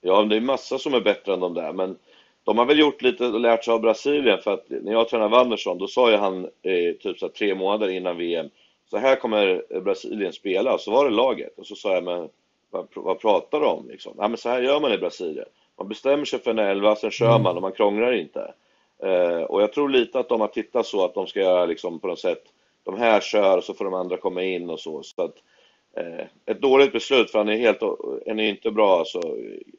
[0.01, 1.97] Ja, det är massa som är bättre än de där, men
[2.43, 5.31] de har väl gjort lite och lärt sig av Brasilien för att när jag tränade
[5.31, 8.49] Wanderson då sa ju han eh, typ så här, tre månader innan VM
[8.89, 12.29] så här kommer eh, Brasilien spela, så var det laget och så sa jag men
[12.69, 14.13] vad, vad pratar du om liksom?
[14.17, 15.47] Ja men så här gör man i Brasilien.
[15.77, 18.53] Man bestämmer sig för en elva, sen kör man och man krånglar inte.
[19.03, 21.99] Eh, och jag tror lite att de har tittat så att de ska göra liksom
[21.99, 22.43] på något sätt,
[22.83, 25.03] de här kör och så får de andra komma in och så.
[25.03, 25.35] så att,
[25.97, 27.79] Eh, ett dåligt beslut för han är helt,
[28.27, 29.21] han är inte bra alltså,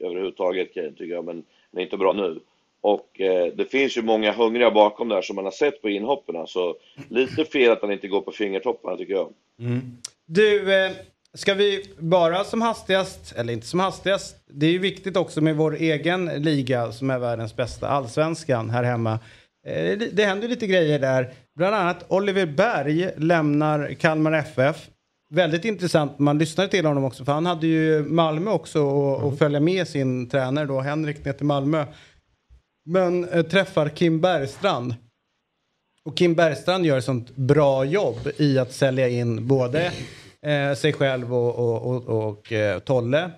[0.01, 2.41] överhuvudtaget tycker jag, men han är inte bra nu.
[2.81, 6.47] Och eh, det finns ju många hungriga bakom där som man har sett på inhoppen.
[6.47, 6.77] Så
[7.09, 9.33] lite fel att han inte går på fingertopparna tycker jag.
[9.61, 9.81] Mm.
[10.27, 10.93] Du, eh,
[11.35, 15.57] ska vi bara som hastigast, eller inte som hastigast, det är ju viktigt också med
[15.57, 19.19] vår egen liga som är världens bästa, allsvenskan här hemma.
[19.67, 21.31] Eh, det händer lite grejer där.
[21.57, 24.89] Bland annat Oliver Berg lämnar Kalmar FF.
[25.35, 29.39] Väldigt intressant, man lyssnade till honom också för han hade ju Malmö också och, och
[29.39, 31.87] följa med sin tränare då, Henrik, ner till Malmö.
[32.85, 34.95] Men eh, träffar Kim Bergstrand.
[36.05, 39.93] Och Kim Bergstrand gör ett sånt bra jobb i att sälja in både
[40.47, 43.31] eh, sig själv och, och, och, och eh, Tolle,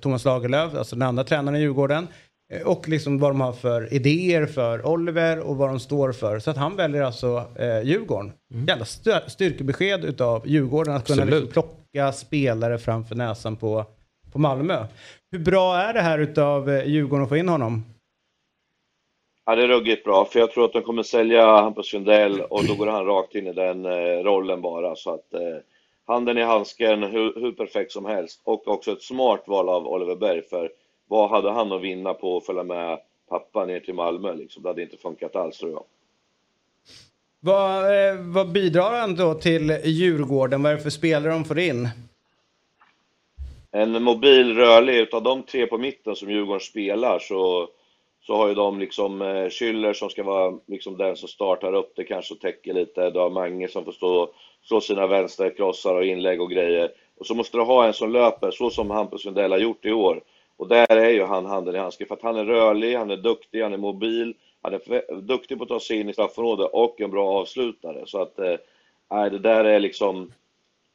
[0.00, 2.06] Thomas Lagerlöf, alltså den andra tränaren i Djurgården.
[2.52, 6.38] Eh, Och liksom vad de har för idéer för Oliver och vad de står för.
[6.38, 8.32] Så att han väljer alltså eh, Djurgården.
[8.68, 11.42] Jävla stö- styrkebesked utav Djurgården att kunna Absolut.
[11.44, 13.84] liksom plocka spelare framför näsan på,
[14.32, 14.86] på Malmö.
[15.30, 17.84] Hur bra är det här utav eh, Djurgården att få in honom?
[19.46, 22.64] Ja, det är ruggigt bra, för jag tror att de kommer sälja Hampus Sundell och
[22.64, 24.96] då går han rakt in i den eh, rollen bara.
[24.96, 25.40] Så att eh,
[26.06, 28.40] handen i handsken, hur, hur perfekt som helst.
[28.44, 30.70] Och också ett smart val av Oliver Berg, för
[31.08, 34.34] vad hade han att vinna på att följa med pappa ner till Malmö?
[34.34, 34.62] Liksom?
[34.62, 35.84] Det hade inte funkat alls tror jag.
[37.40, 40.62] Vad, eh, vad bidrar han då till Djurgården?
[40.62, 41.88] Vad är det för spelare de får in?
[43.70, 47.68] En mobil rörlig, utav de tre på mitten som Djurgården spelar så,
[48.22, 51.92] så har ju de liksom eh, Schüller som ska vara liksom den som startar upp
[51.96, 53.10] det kanske och täcker lite.
[53.10, 54.30] Du har Mange som får stå,
[54.62, 56.90] slå sina vänsterkrossar och inlägg och grejer.
[57.18, 59.92] Och så måste du ha en som löper, så som Hampus Sundell har gjort i
[59.92, 60.22] år.
[60.58, 63.16] Och där är ju han handen i handsken, för att han är rörlig, han är
[63.16, 67.00] duktig, han är mobil, han är duktig på att ta sig in i straffområdet och
[67.00, 68.02] en bra avslutare.
[68.06, 68.56] Så att, eh,
[69.10, 70.32] nej, det där är liksom,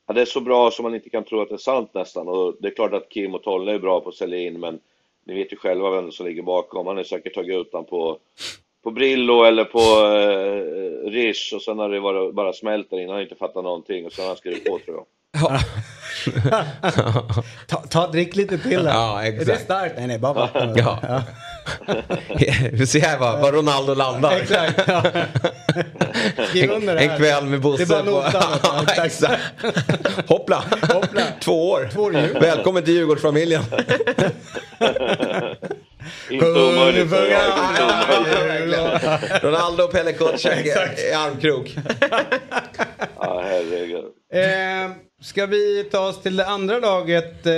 [0.07, 2.27] ja, det är så bra som man inte kan tro att det är sant nästan.
[2.27, 4.79] Och det är klart att Kim och Tolle är bra på att sälja in, men
[5.25, 6.87] ni vet ju själva vem som ligger bakom.
[6.87, 8.17] Han har säkert tagit ut den på,
[8.83, 13.07] på Brillo eller på eh, Rish och sen har det varit, bara smält där inne.
[13.07, 15.05] Han har inte fattat någonting och sen har han skrivit på tror jag.
[17.67, 18.91] Ta, ta, drick lite piller.
[18.91, 19.63] Ja, Är det exakt.
[19.63, 19.93] starkt?
[19.97, 20.73] Nej, nej, bara vatten.
[20.75, 20.99] Ja.
[22.71, 24.31] Vi ser här var, var Ronaldo landar.
[24.31, 24.79] Exakt.
[24.87, 25.03] Ja.
[26.49, 27.17] Skriv under det En här.
[27.17, 27.85] kväll med Bosse.
[27.85, 28.43] Det är bara på- notan.
[28.63, 29.41] Ja, Ja, exakt.
[30.27, 30.63] Hoppla.
[30.93, 31.21] Hoppla.
[31.41, 31.89] Två år.
[31.93, 32.39] Två år.
[32.39, 33.63] Välkommen till Djurgårdsfamiljen.
[36.29, 39.19] Inte omöjligt Ja.
[39.41, 41.75] Ronaldo och Pelle Kotschek i armkrok.
[43.19, 44.03] Ja, herregud.
[45.23, 47.45] Ska vi ta oss till det andra laget?
[47.45, 47.53] Eh,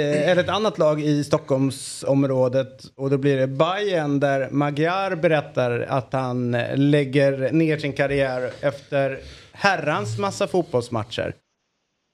[0.00, 2.82] eh, eller ett annat lag i Stockholmsområdet.
[2.96, 8.52] Och då blir det Bayern där Magyar berättar att han eh, lägger ner sin karriär
[8.60, 9.18] efter
[9.52, 11.34] herrans massa fotbollsmatcher.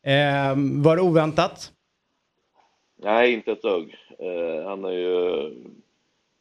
[0.06, 1.72] Eh, var det oväntat?
[3.02, 3.96] Nej, inte ett dugg.
[4.18, 5.50] Eh, han har ju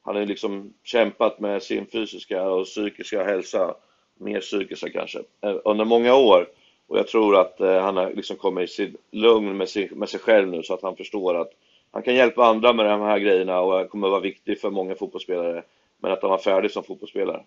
[0.01, 3.75] han har ju liksom kämpat med sin fysiska och psykiska hälsa,
[4.19, 6.47] mer psykiska kanske, eh, under många år.
[6.89, 10.09] Och jag tror att eh, han har liksom kommit i sitt lugn med sig, med
[10.09, 11.51] sig själv nu så att han förstår att
[11.91, 15.63] han kan hjälpa andra med de här grejerna och kommer vara viktig för många fotbollsspelare.
[16.01, 17.43] Men att han var färdig som fotbollsspelare.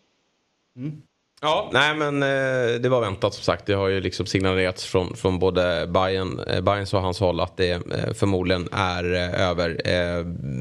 [1.40, 3.66] Ja, nej men eh, det var väntat som sagt.
[3.66, 7.56] Det har ju liksom signalerats från, från både Bayern, eh, Bayerns och hans håll att
[7.56, 9.04] det eh, förmodligen är
[9.40, 9.80] över.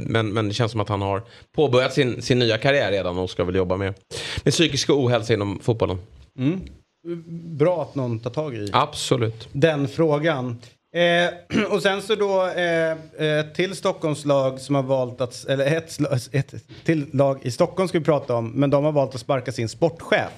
[0.10, 1.24] Men, men det känns som att han har
[1.56, 3.94] påbörjat sin, sin nya karriär redan och ska väl jobba med,
[4.44, 5.98] med psykisk ohälsa inom fotbollen.
[7.58, 9.50] Bra att någon tar tag i Absolut.
[9.52, 10.58] den frågan.
[10.96, 12.92] Eh, och sen så då eh,
[13.40, 15.98] ett till Stockholmslag som har valt att, eller ett,
[16.32, 19.52] ett till lag i Stockholm ska vi prata om, men de har valt att sparka
[19.52, 20.32] sin sportchef.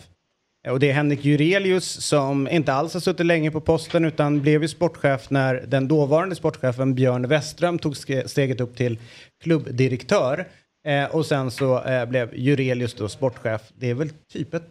[0.68, 4.42] Eh, Och det är Henrik Jurelius som inte alls har suttit länge på posten utan
[4.42, 9.00] blev ju sportchef när den dåvarande sportchefen Björn Westström tog steget upp till
[9.44, 10.48] klubbdirektör.
[10.88, 13.62] Eh, och sen så eh, blev Jurelius då sportchef.
[13.76, 14.70] Det är väl typ ett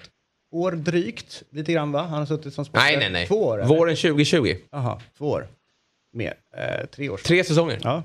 [0.52, 2.00] år drygt, lite grann va?
[2.02, 3.26] Han har suttit som sportchef Nej, nej, nej.
[3.26, 3.58] två år.
[3.58, 3.68] eller?
[3.76, 4.54] Våren 2020.
[4.70, 5.46] Jaha, två år.
[6.12, 6.34] Mer.
[6.56, 7.16] Eh, tre år.
[7.16, 7.78] Tre säsonger.
[7.82, 8.02] Ja.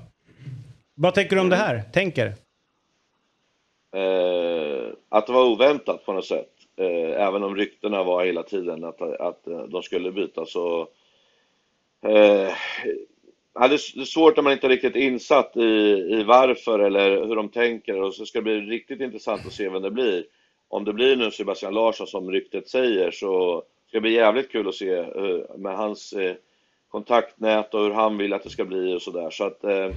[0.94, 1.82] Vad tänker du om det här?
[1.92, 2.26] Tänker?
[3.94, 6.50] eh, att det var oväntat på något sätt.
[6.76, 10.88] Eh, även om ryktena var hela tiden att, att eh, de skulle byta så...
[12.06, 12.50] Eh,
[13.54, 15.60] ja, det är svårt när man inte är riktigt insatt i,
[16.10, 19.68] i varför eller hur de tänker och så ska det bli riktigt intressant att se
[19.68, 20.24] vem det blir.
[20.68, 24.68] Om det blir nu Sebastian Larsson som ryktet säger så ska det bli jävligt kul
[24.68, 26.34] att se eh, med hans eh,
[26.88, 29.30] kontaktnät och hur han vill att det ska bli och sådär.
[29.30, 29.90] Så att eh,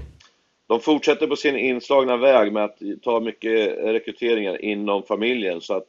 [0.68, 5.62] de fortsätter på sin inslagna väg med att ta mycket rekryteringar inom familjen.
[5.62, 5.88] Så att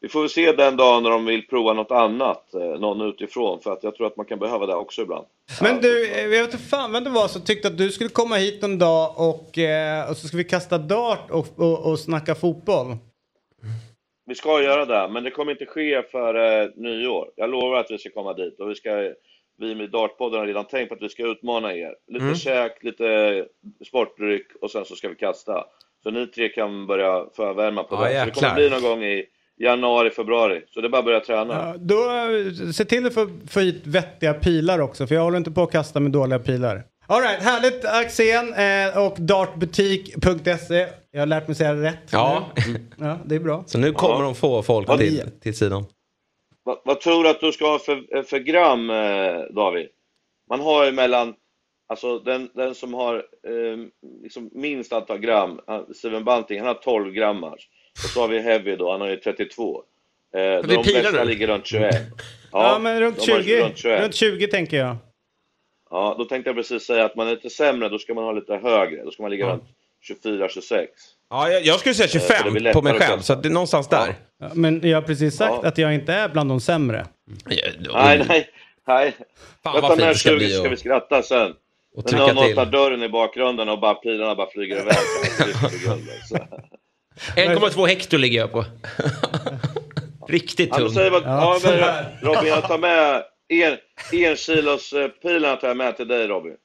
[0.00, 3.60] vi får väl se den dagen när de vill prova något annat, någon utifrån.
[3.60, 5.26] För att jag tror att man kan behöva det också ibland.
[5.60, 8.36] Men du, jag vet inte fan vem det var som tyckte att du skulle komma
[8.36, 9.58] hit en dag och,
[10.10, 12.96] och så ska vi kasta dart och, och, och snacka fotboll.
[14.30, 17.28] Vi ska göra det, men det kommer inte ske för eh, nyår.
[17.36, 19.12] Jag lovar att vi ska komma dit och vi ska
[19.58, 21.94] vi med Dartpodden har redan tänkt på att vi ska utmana er.
[22.08, 22.36] Lite Mm.
[22.36, 23.44] käk, lite
[23.86, 25.64] sportdryck och sen så ska vi kasta.
[26.02, 28.18] Så ni tre kan börja förvärma på Ja, det.
[28.20, 29.24] Så det kommer bli någon gång i
[29.56, 30.62] januari, februari.
[30.68, 31.54] Så det är bara att börja träna.
[31.54, 35.38] Ja, då, eh, se till att få, få hit vettiga pilar också, för jag håller
[35.38, 36.82] inte på att kasta med dåliga pilar.
[37.10, 40.86] All right, härligt Axén eh, och dartbutik.se.
[41.10, 42.50] Jag har lärt mig säga rätt Ja.
[42.66, 42.80] nu.
[42.98, 43.64] Ja, det är bra.
[43.66, 45.84] Så nu kommer de få folk Vad- till, till sidan.
[46.62, 49.86] Vad, vad tror du att du ska ha för, för gram, eh, David?
[50.50, 51.34] Man har ju mellan
[51.88, 53.76] Alltså den, den som har eh,
[54.22, 57.68] liksom minst antal gram, han- Steven Bunting, han har 12 grammars.
[58.04, 59.82] Och så har vi Heavy då, han har ju 32.
[60.34, 61.30] Eh, är de pilar bästa nu.
[61.30, 61.94] ligger runt 21.
[62.52, 63.62] Ja, men runt de har 20.
[63.64, 64.02] Runt 21.
[64.02, 64.96] Runt 20 tänker jag.
[65.90, 68.32] Ja, då tänkte jag precis säga att man är lite sämre, då ska man ha
[68.32, 69.04] lite högre.
[69.04, 69.64] Då ska man ligga runt
[70.24, 70.86] 24-26.
[71.30, 73.20] Ja, jag, jag skulle säga Eh, så det 25 blir på mig själv.
[73.20, 74.14] Så att det är någonstans där.
[74.40, 75.68] Ja, Men jag har precis sagt Ja.
[75.68, 77.06] att jag inte är bland de sämre.
[77.46, 78.48] Nej, nej,
[78.86, 79.16] nej.
[79.64, 81.50] Fan, Vänta vad fint det ska 20 bli ska och- vi skratta sen.
[81.50, 81.54] Och
[81.94, 82.58] Men trycka någon till.
[82.58, 84.94] öppnar dörren i bakgrunden och bara pilarna bara flyger iväg.
[84.94, 86.36] så här, på grunden, så.
[87.36, 88.64] 1,2 hektar ligger jag på.
[90.28, 90.94] Riktigt Ja, men tung.
[90.94, 92.04] säg bara, ja, men.
[92.34, 93.78] Robin, jag tar med en,
[94.12, 96.56] en kilos eh, pilarna tar jag med till dig Robin.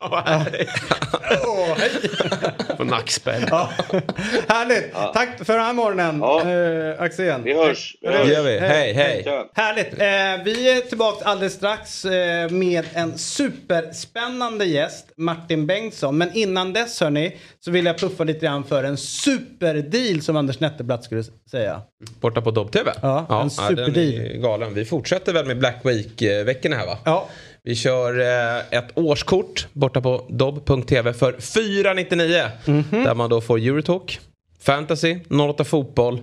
[2.77, 3.47] På nackspärr.
[3.51, 3.69] Ja.
[4.47, 4.93] Härligt!
[5.13, 6.41] Tack för den här morgonen, Ja.
[6.51, 7.43] eh, Axén.
[7.43, 7.95] Vi hörs.
[8.01, 8.27] Vi Det hörs.
[8.29, 8.57] gör vi.
[8.59, 9.23] Hej, hej.
[9.53, 9.93] Härligt!
[9.93, 16.17] Eh, vi är tillbaka alldeles strax eh, med en superspännande gäst, Martin Bengtsson.
[16.17, 20.59] Men innan dess hörni, så vill jag puffa lite grann för en superdeal som Anders
[20.59, 21.81] Nettelblatt skulle säga.
[22.21, 22.91] Borta på Dobb-TV?
[23.01, 23.97] Ja, en den superdeal.
[23.97, 24.73] är galen.
[24.73, 26.97] Vi fortsätter väl med Black Week-veckorna här va?
[27.05, 27.27] Ja.
[27.65, 32.43] Vi kör eh, ett årskort borta på dobb.tv för 499.
[32.65, 32.83] Mhm.
[32.91, 34.19] Där man då får Eurotalk,
[34.59, 35.17] Fantasy,
[35.49, 36.21] 08 Fotboll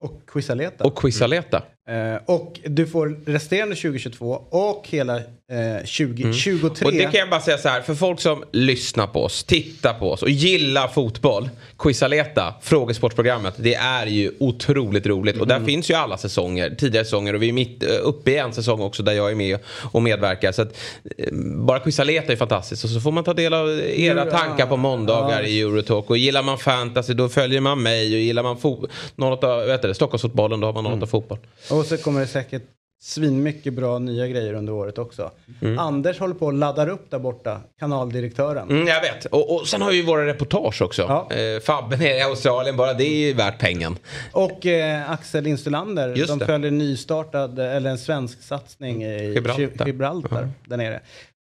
[0.00, 0.84] Och Quizaleta.
[0.84, 1.62] och Quizaleta.
[1.88, 5.20] Eh, och du får resterande 2022 och hela
[5.52, 6.86] eh, 2023.
[6.86, 9.94] Och det kan jag bara säga så här, för folk som lyssnar på oss, tittar
[9.94, 11.48] på oss och gillar fotboll.
[11.78, 15.36] Quizaleta, frågesportprogrammet, det är ju otroligt roligt.
[15.40, 18.36] Och där finns ju alla säsonger, tidigare säsonger och vi är mitt eh, uppe i
[18.36, 19.58] en säsong också där jag är med
[19.92, 20.52] och medverkar.
[20.52, 20.76] Så att,
[21.18, 21.32] eh,
[21.66, 25.40] bara Quizaleta är fantastiskt och så får man ta del av era tankar på måndagar
[25.42, 25.46] Ja.
[25.48, 26.10] i Eurotalk.
[26.10, 29.94] Och gillar man fantasy då följer man mig och gillar man fo- 08, vet du,
[29.94, 31.38] Stockholmsfotbollen då har man 08 fotboll.
[31.70, 32.62] Och så kommer det säkert
[33.00, 35.30] svinmycket bra nya grejer under året också.
[35.78, 38.70] Anders håller på och laddar upp där borta, kanaldirektören.
[38.70, 39.24] Mm, jag vet.
[39.24, 41.02] Och, och sen har vi våra reportage också.
[41.02, 41.36] Ja.
[41.36, 43.96] Eh, Fabben är i Australien, bara det är ju värt pengen.
[44.32, 46.46] Och eh, Axel Instulander, Just de det.
[46.46, 49.58] följer nystartad, eller en svensk satsning i Gibraltar.
[49.62, 51.00] Gibraltar, Gibraltar där nere.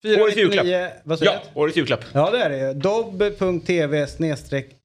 [0.05, 0.65] Årets julklapp.
[0.65, 1.99] 499, vad säger Ja, årets julklapp.
[2.13, 2.73] Ja det är det.
[2.73, 4.07] Dobb.tv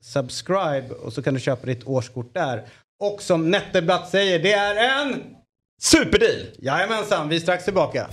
[0.03, 2.63] subscribe och så kan du köpa ditt årskort där.
[3.01, 5.23] Och som Nettelblatt säger, det är en...
[5.85, 6.47] Superdeal!
[6.59, 8.07] Jajamensan, vi är strax tillbaka.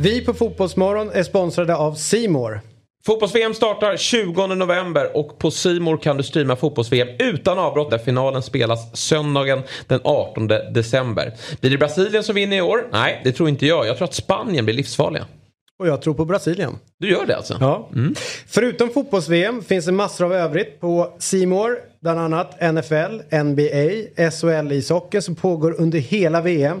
[0.00, 2.60] Vi på Fotbollsmorgon är sponsrade av Simor.
[3.06, 8.42] Fotbolls-VM startar 20 november och på Simor kan du streama fotbolls-VM utan avbrott där finalen
[8.42, 11.32] spelas söndagen den 18 december.
[11.60, 12.88] Blir det Brasilien som vinner i år?
[12.92, 13.86] Nej, det tror inte jag.
[13.86, 15.26] Jag tror att Spanien blir livsfarliga.
[15.78, 16.78] Och jag tror på Brasilien.
[16.98, 17.56] Du gör det alltså?
[17.60, 17.90] Ja.
[18.46, 21.89] Förutom fotbolls-VM finns det massor av övrigt på Simor.
[22.02, 23.90] Bland annat NFL, NBA,
[24.30, 26.80] SHL-ishockey som pågår under hela VM.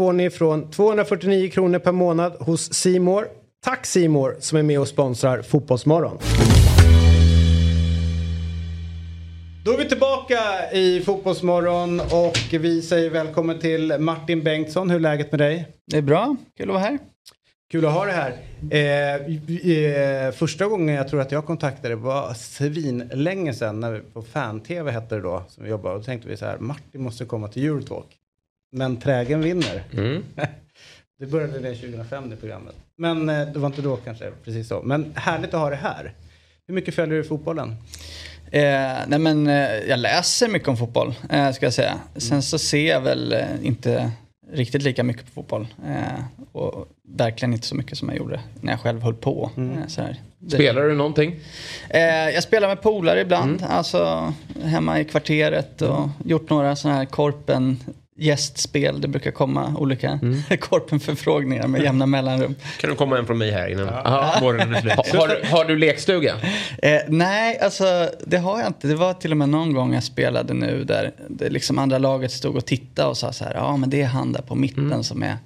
[0.00, 3.28] får ni från 249 kronor per månad hos Simor.
[3.64, 6.18] Tack Simor som är med och sponsrar Fotbollsmorgon.
[9.64, 10.38] Då är vi tillbaka
[10.72, 14.90] i Fotbollsmorgon och vi säger välkommen till Martin Bengtsson.
[14.90, 15.66] Hur är läget med dig?
[15.90, 16.98] Det är bra, kul att vara här.
[17.70, 18.36] Kul att ha dig här.
[18.70, 24.22] Eh, eh, första gången jag tror att jag kontaktade var svinlänge sedan när vi på
[24.22, 25.94] Fan-TV hette det då som vi jobbade.
[25.94, 28.19] Och då tänkte vi så här, Martin måste komma till Eurotalk.
[28.72, 29.82] Men trägen vinner.
[29.92, 30.22] Mm.
[31.20, 32.74] Det började det 2005 det programmet.
[32.98, 34.82] Men eh, det var inte då kanske precis så.
[34.82, 36.12] Men härligt att ha det här.
[36.66, 37.68] Hur mycket följer du fotbollen?
[38.52, 38.62] Eh,
[39.06, 41.94] nej men eh, jag läser mycket om fotboll, eh, ska jag säga.
[42.16, 44.10] Sen så ser jag väl eh, inte
[44.52, 45.66] riktigt lika mycket på fotboll.
[45.86, 49.50] Eh, och verkligen inte så mycket som jag gjorde när jag själv höll på.
[49.56, 50.16] Eh, så här.
[50.38, 51.40] Det- Spelar du någonting?
[51.90, 54.32] Eh, jag spelar med polare ibland, alltså
[54.64, 57.78] hemma i kvarteret och gjort några sådana här korpen
[58.20, 59.00] gästspel.
[59.00, 60.18] Det brukar komma olika
[60.60, 62.54] korpenförfrågningar med jämna mellanrum.
[62.80, 64.34] Kan du komma en från mig här innan Ja.
[64.40, 64.92] morgonen är slut?
[64.92, 66.34] Ha, har, du- har du lekstuga?
[66.82, 68.88] Eh, nej, alltså det har jag inte.
[68.88, 72.32] Det var till och med någon gång jag spelade nu där det liksom andra laget
[72.32, 74.86] stod och tittade och sa så här, ja men det är han där på mitten
[74.86, 75.02] Mm.
[75.04, 75.36] som är,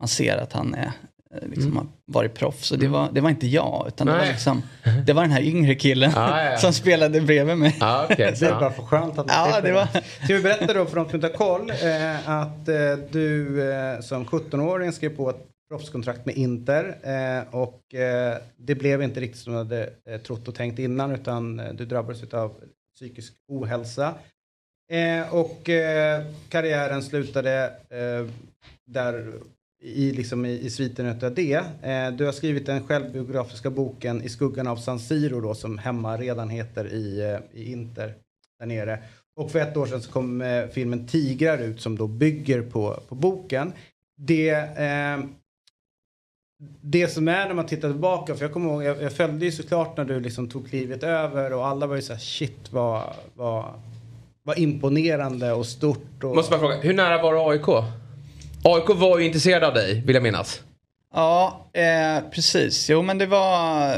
[0.00, 0.92] man ser att han är,
[1.32, 2.72] eh, liksom har varit proffs.
[2.72, 4.62] Och det var, det var inte jag, utan det var, liksom,
[5.06, 6.58] det var den här yngre killen Ah, ja, ja.
[6.58, 7.76] som spelade bredvid mig.
[7.80, 8.34] Ja, okej.
[8.40, 9.86] Det är bara för skönt att slipper det var-
[10.24, 14.00] Ska vi berätta då för de som inte har koll eh, att eh, du eh,
[14.00, 16.96] som 17-åring skrev på ett proffskontrakt med Inter.
[17.02, 21.12] Eh, och eh, det blev inte riktigt som du hade eh, trott och tänkt innan
[21.12, 22.52] utan eh, du drabbades av
[22.96, 24.14] psykisk ohälsa.
[24.92, 28.30] Eh, och eh, karriären slutade eh,
[28.86, 29.32] där
[29.82, 31.54] i, liksom i, i sviten av det.
[31.82, 36.16] Eh, du har skrivit den självbiografiska boken I skuggan av San Siro då som hemma
[36.16, 38.14] redan heter i, eh, i Inter
[38.58, 38.98] där nere.
[39.36, 43.00] Och för ett år sedan så kom eh, filmen Tigrar ut som då bygger på,
[43.08, 43.72] på boken.
[44.16, 45.24] Det, eh,
[46.80, 49.52] det som är när man tittar tillbaka, för jag kommer ihåg, jag, jag följde ju
[49.52, 53.02] såklart när du liksom tog klivet över och alla var ju såhär shit vad,
[53.34, 53.64] vad,
[54.42, 56.24] vad imponerande och stort.
[56.24, 56.36] Och...
[56.36, 58.01] Måste bara fråga, hur nära var du AIK?
[58.64, 60.62] AIK var ju intresserad av dig, vill jag minnas.
[61.14, 62.90] Ja, eh, precis.
[62.90, 63.94] Jo, men det var...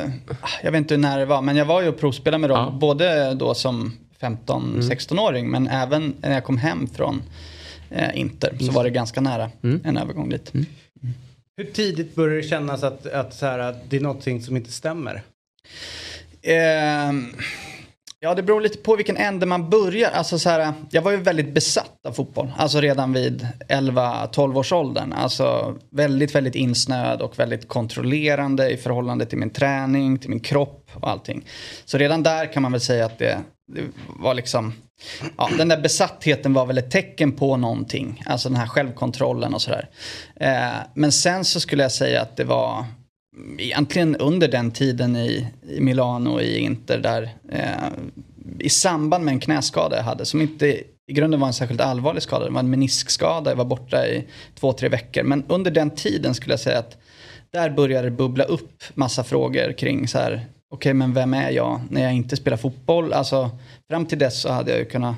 [0.62, 2.70] Jag vet inte hur nära det var, men jag var ju och provspelade med dem.
[2.72, 2.78] Ja.
[2.78, 7.22] Både då som 15-16-åring, men även när jag kom hem från
[7.90, 10.52] eh, Inter så var det ganska nära en övergång dit.
[11.56, 14.72] Hur tidigt börjar det kännas att, att, så här, att det är någonting som inte
[14.72, 15.22] stämmer?
[16.42, 17.34] Ehm,
[18.24, 20.10] ja, det beror lite på vilken ände man börjar.
[20.10, 22.52] Alltså, så här, jag var ju väldigt besatt av fotboll.
[22.56, 25.12] Alltså redan vid 11-12 års åldern.
[25.12, 30.90] Alltså väldigt, väldigt insnöad och väldigt kontrollerande i förhållande till min träning, till min kropp
[30.94, 31.44] och allting.
[31.84, 33.38] Så redan där kan man väl säga att det,
[33.72, 34.72] det var liksom...
[35.36, 38.22] Ja, den där besattheten var väl ett tecken på någonting.
[38.26, 39.88] Alltså den här självkontrollen och sådär.
[40.36, 42.84] Eh, men sen så skulle jag säga att det var
[43.58, 47.88] egentligen under den tiden i, i Milano och i Inter där eh,
[48.58, 50.66] i samband med en knäskada jag hade som inte
[51.06, 52.44] i grunden var en särskilt allvarlig skada.
[52.44, 55.22] Det var en meniskskada, jag var borta i två, tre veckor.
[55.22, 56.98] Men under den tiden skulle jag säga att
[57.50, 61.80] där började det bubbla upp massa frågor kring så här, okej men vem är jag
[61.90, 63.12] när jag inte spelar fotboll?
[63.12, 63.50] Alltså
[63.90, 65.16] fram till dess så hade jag ju kunnat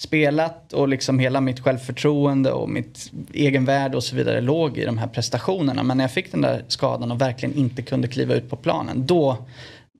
[0.00, 4.98] spelat och liksom hela mitt självförtroende och mitt egenvärde och så vidare låg i de
[4.98, 5.82] här prestationerna.
[5.82, 9.06] Men när jag fick den där skadan och verkligen inte kunde kliva ut på planen,
[9.06, 9.46] då,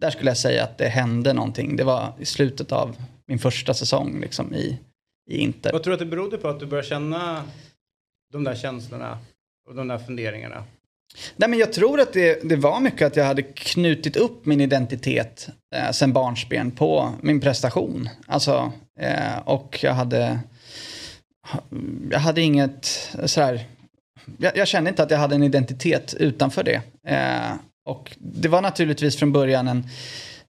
[0.01, 1.77] där skulle jag säga att det hände någonting.
[1.77, 4.79] Det var i slutet av min första säsong liksom i,
[5.31, 5.73] i Inter.
[5.73, 7.45] Vad tror du att det berodde på att du började känna
[8.33, 9.19] de där känslorna
[9.69, 10.65] och de där funderingarna?
[11.37, 14.61] Nej, men jag tror att det, det var mycket att jag hade knutit upp min
[14.61, 18.09] identitet eh, sen barnsben på min prestation.
[18.27, 20.39] Alltså, eh, och jag hade,
[22.11, 22.87] jag hade inget
[23.25, 23.67] sådär,
[24.39, 26.81] jag, jag kände inte att jag hade en identitet utanför det.
[27.07, 27.53] Eh,
[27.85, 29.85] och det var naturligtvis från början en, eh,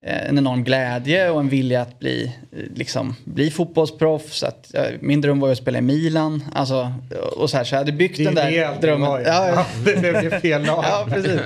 [0.01, 4.43] en enorm glädje och en vilja att bli, eh, liksom, bli fotbollsproffs.
[4.43, 6.43] Att, ja, min dröm var ju att spela i Milan.
[6.53, 6.93] Alltså,
[7.35, 9.09] och så, här, så jag hade byggt Det den där drömmen.
[9.09, 9.19] var.
[9.19, 9.65] Ja, ja.
[9.85, 10.83] Det blev fel lag.
[10.87, 11.41] Ja, precis.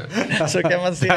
[0.54, 1.08] Så kan man se.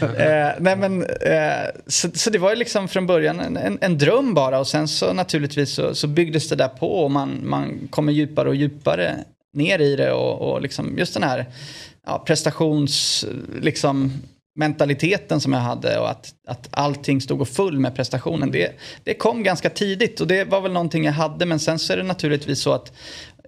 [0.00, 3.98] Eh, nej, men, eh, så, så det var ju liksom från början en, en, en
[3.98, 7.88] dröm bara och sen så naturligtvis så, så byggdes det där på och man, man
[7.90, 9.14] kommer djupare och djupare
[9.54, 11.46] ner i det och, och liksom just den här
[12.06, 13.24] ja, prestations...
[13.60, 14.12] Liksom,
[14.54, 18.50] mentaliteten som jag hade och att, att allting stod och full med prestationen.
[18.50, 18.72] Det,
[19.04, 21.96] det kom ganska tidigt och det var väl någonting jag hade men sen så är
[21.96, 22.92] det naturligtvis så att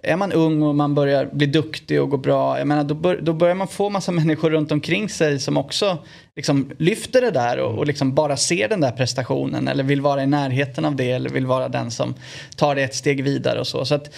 [0.03, 3.19] är man ung och man börjar bli duktig och gå bra, jag menar, då, bör,
[3.21, 5.97] då börjar man få massa människor runt omkring sig som också
[6.35, 10.23] liksom lyfter det där och, och liksom bara ser den där prestationen eller vill vara
[10.23, 12.15] i närheten av det eller vill vara den som
[12.55, 13.85] tar det ett steg vidare och så.
[13.85, 14.15] så att,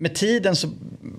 [0.00, 0.68] med tiden så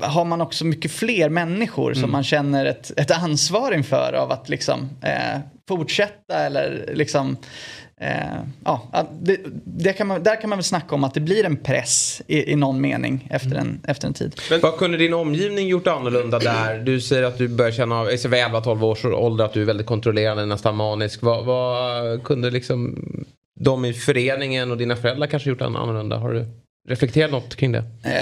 [0.02, 4.50] har man också mycket fler människor som man känner ett, ett ansvar inför av att
[4.50, 7.38] liksom eh, fortsätta eller liksom
[8.02, 11.46] eh, ja, det, det kan man, där kan man väl snacka om att det blir
[11.46, 14.36] en press i, i någon mening efter, en, efter en tid.
[14.50, 16.80] Men vad kunde din omgivning gjort annorlunda där?
[16.80, 19.88] Du säger att du börjar känna, av- vid 11-12 års ålder, att du är väldigt
[19.88, 21.22] kontrollerande, nästan manisk.
[21.22, 23.04] Vad, vad kunde liksom
[23.60, 26.18] de i föreningen och dina föräldrar kanske gjort annorlunda?
[26.18, 26.46] Har du
[26.90, 27.84] reflekterat något kring det?
[28.04, 28.14] Eh,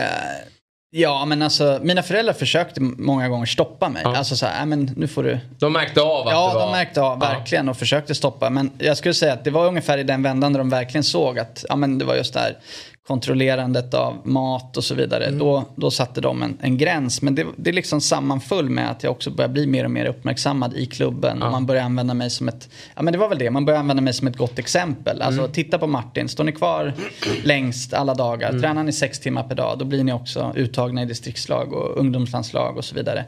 [0.89, 4.03] ja, men alltså mina föräldrar försökte många gånger stoppa mig.
[4.05, 5.39] Alltså så här, "Nej, men nu får du...
[5.59, 6.61] De märkte av att Ja, det var...
[6.65, 7.27] de märkte av Ja.
[7.33, 8.49] verkligen och försökte stoppa.
[8.49, 11.39] Men jag skulle säga att det var ungefär i den vändan där de verkligen såg
[11.39, 12.57] att ja, men det var just det här
[13.07, 15.25] kontrollerandet av mat och så vidare.
[15.25, 15.39] Mm.
[15.39, 17.21] Då, då satte de en, en gräns.
[17.21, 20.73] Men det, det liksom sammanföll med att jag också började bli mer och mer uppmärksammad
[20.75, 21.43] i klubben.
[21.43, 23.79] Och man började använda mig som ett, ja men det var väl det, man började
[23.79, 25.21] använda mig som ett gott exempel.
[25.21, 25.51] Alltså Mm.
[25.51, 26.93] titta på Martin, står ni kvar
[27.43, 28.61] längst alla dagar, Mm.
[28.61, 32.77] tränar ni sex timmar per dag, då blir ni också uttagna i distriktslag och ungdomslandslag
[32.77, 33.25] och så vidare.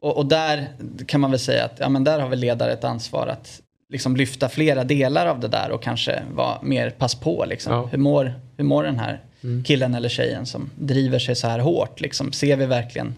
[0.00, 0.68] Och, och där
[1.06, 3.60] kan man väl säga att ja, men där har väl ledare ett ansvar att
[3.92, 7.44] liksom lyfta flera delar av det där och kanske vara mer pass på.
[7.48, 7.72] Liksom.
[7.72, 7.88] Ja.
[7.92, 9.20] Hur, mår, hur mår den här
[9.64, 12.00] killen eller tjejen som driver sig så här hårt?
[12.00, 12.32] Liksom?
[12.32, 13.14] Ser vi verkligen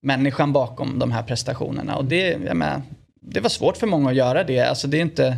[0.00, 1.96] människan bakom de här prestationerna?
[1.96, 2.82] Och det, jag menar,
[3.20, 4.60] det var svårt för många att göra det.
[4.60, 5.36] Alltså, det är inte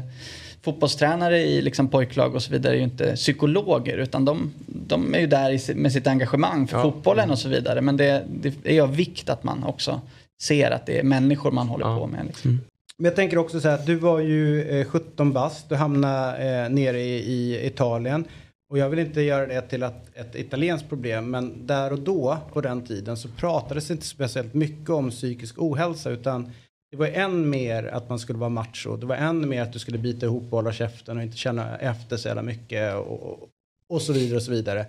[0.62, 5.18] fotbollstränare i liksom pojklag och så vidare är ju inte psykologer utan de, de är
[5.18, 6.82] ju där med sitt engagemang för Ja.
[6.82, 7.80] fotbollen och så vidare.
[7.80, 10.00] Men det, det är av vikt att man också
[10.42, 12.26] ser att det är människor man håller på med.
[12.26, 12.60] Liksom.
[13.00, 16.36] Men jag tänker också så här att du var ju eh, 17 bast, du hamnade
[16.36, 18.24] eh, nere i, i Italien.
[18.70, 22.38] Och jag vill inte göra det till att, ett italienskt problem, men där och då
[22.52, 26.52] på den tiden så pratades inte speciellt mycket om psykisk ohälsa utan
[26.90, 28.96] det var än mer att man skulle vara macho.
[28.96, 31.78] Det var än mer att du skulle bita ihop och hålla käften och inte känna
[31.78, 33.48] efter så jävla mycket och,
[33.88, 34.86] och så vidare och så vidare.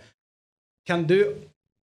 [0.86, 1.36] Kan du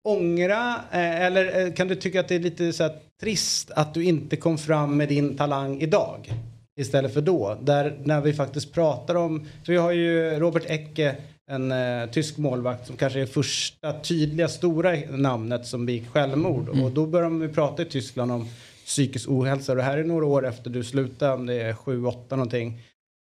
[0.08, 3.94] ångra eh, eller eh, kan du tycka att det är lite så här trist att
[3.94, 6.32] du inte kom fram med din talang idag?
[6.80, 11.16] Istället för då, där när vi faktiskt pratar om, så vi har ju Robert Ecke,
[11.50, 16.68] en eh, tysk målvakt som kanske är första tydliga stora namnet som begick självmord.
[16.68, 16.84] Mm.
[16.84, 18.48] Och då börjar ju prata i Tyskland om
[18.86, 19.72] psykisk ohälsa.
[19.72, 22.80] Och det här är några år efter du slutade, om det är sju, åtta någonting.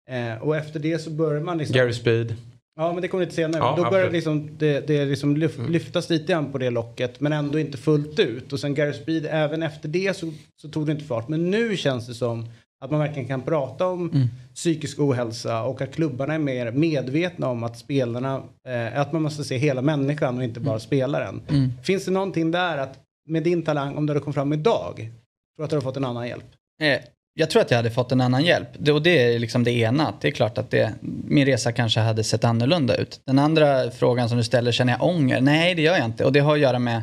[0.09, 1.75] Eh, och efter det så börjar man liksom...
[1.75, 2.35] Gary Speed.
[2.77, 3.63] Ja, men det kommer lite senare.
[3.63, 4.13] Ja, då börjar absolut.
[4.13, 8.19] liksom det, det liksom lyf, lyftas lite grann på det locket, men ändå inte fullt
[8.19, 8.53] ut.
[8.53, 11.27] Och sen Gary Speed, även efter det så, så tog det inte fart.
[11.27, 12.45] Men nu känns det som
[12.79, 17.63] att man verkligen kan prata om psykisk ohälsa och att klubbarna är mer medvetna om
[17.63, 21.41] att spelarna, eh, att man måste se hela människan och inte bara spelaren.
[21.49, 21.69] Mm.
[21.83, 22.99] Finns det någonting där att
[23.29, 25.97] med din talang, om du hade kommit fram idag, tror du att du har fått
[25.97, 26.45] en annan hjälp?
[26.81, 26.99] Eh,
[27.39, 28.67] Jag tror att jag hade fått en annan hjälp.
[28.79, 30.13] Det, och det är liksom det ena.
[30.21, 30.93] Det är klart att det,
[31.27, 33.21] min resa kanske hade sett annorlunda ut.
[33.25, 35.41] Den andra frågan som du ställer, känner jag ånger?
[35.41, 36.25] Nej, det gör jag inte.
[36.25, 37.01] Och det har att göra med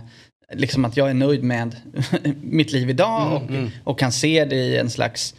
[0.52, 1.76] liksom att jag är nöjd med
[2.42, 3.42] mitt liv idag och,
[3.84, 5.34] och kan se det i en slags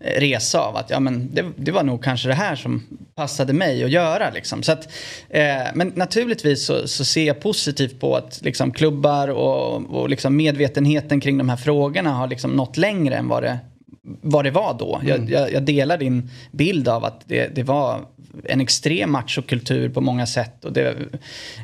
[0.00, 3.52] eh, resa av att ja, men det, det var nog kanske det här som passade
[3.52, 4.30] mig att göra.
[4.30, 4.62] Liksom.
[4.62, 4.88] Så att,
[5.28, 5.42] eh,
[5.74, 11.20] men naturligtvis så, så ser jag positivt på att liksom, klubbar och, och liksom medvetenheten
[11.20, 13.58] kring de här frågorna har liksom nått längre än vad det
[14.02, 15.00] vad det var då.
[15.04, 18.00] Jag, jag, jag delar din bild av att det, det var
[18.44, 20.64] en extrem machokultur på många sätt.
[20.64, 20.96] Och det,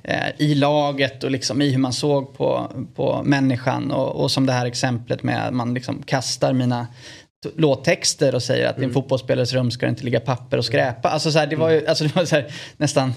[0.04, 3.90] eh, I laget och liksom i hur man såg på, på människan.
[3.92, 6.86] Och, och som det här exemplet med att man liksom kastar mina
[7.56, 11.08] låttexter och säger att i en fotbollsspelares rum ska det inte ligga papper och skräpa.
[11.08, 13.12] Alltså så här, det var ju alltså det var så här, nästan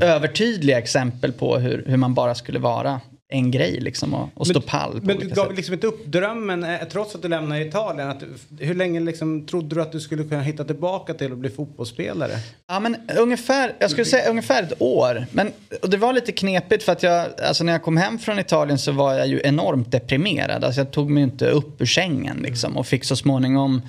[0.00, 4.60] övertydliga exempel på hur, hur man bara skulle vara en grej liksom och, och stå
[4.60, 5.56] pall på Men du gav sätt.
[5.56, 8.08] liksom inte upp drömmen eh, trots att du lämnade Italien.
[8.08, 8.22] Att,
[8.58, 12.32] hur länge liksom, trodde du att du skulle kunna hitta tillbaka till att bli fotbollsspelare?
[12.68, 15.26] Ja men ungefär, jag skulle säga ungefär ett år.
[15.30, 15.52] Men
[15.82, 18.78] och det var lite knepigt för att jag, alltså när jag kom hem från Italien
[18.78, 20.64] så var jag ju enormt deprimerad.
[20.64, 23.82] Alltså jag tog mig inte upp ur sängen liksom och fick så småningom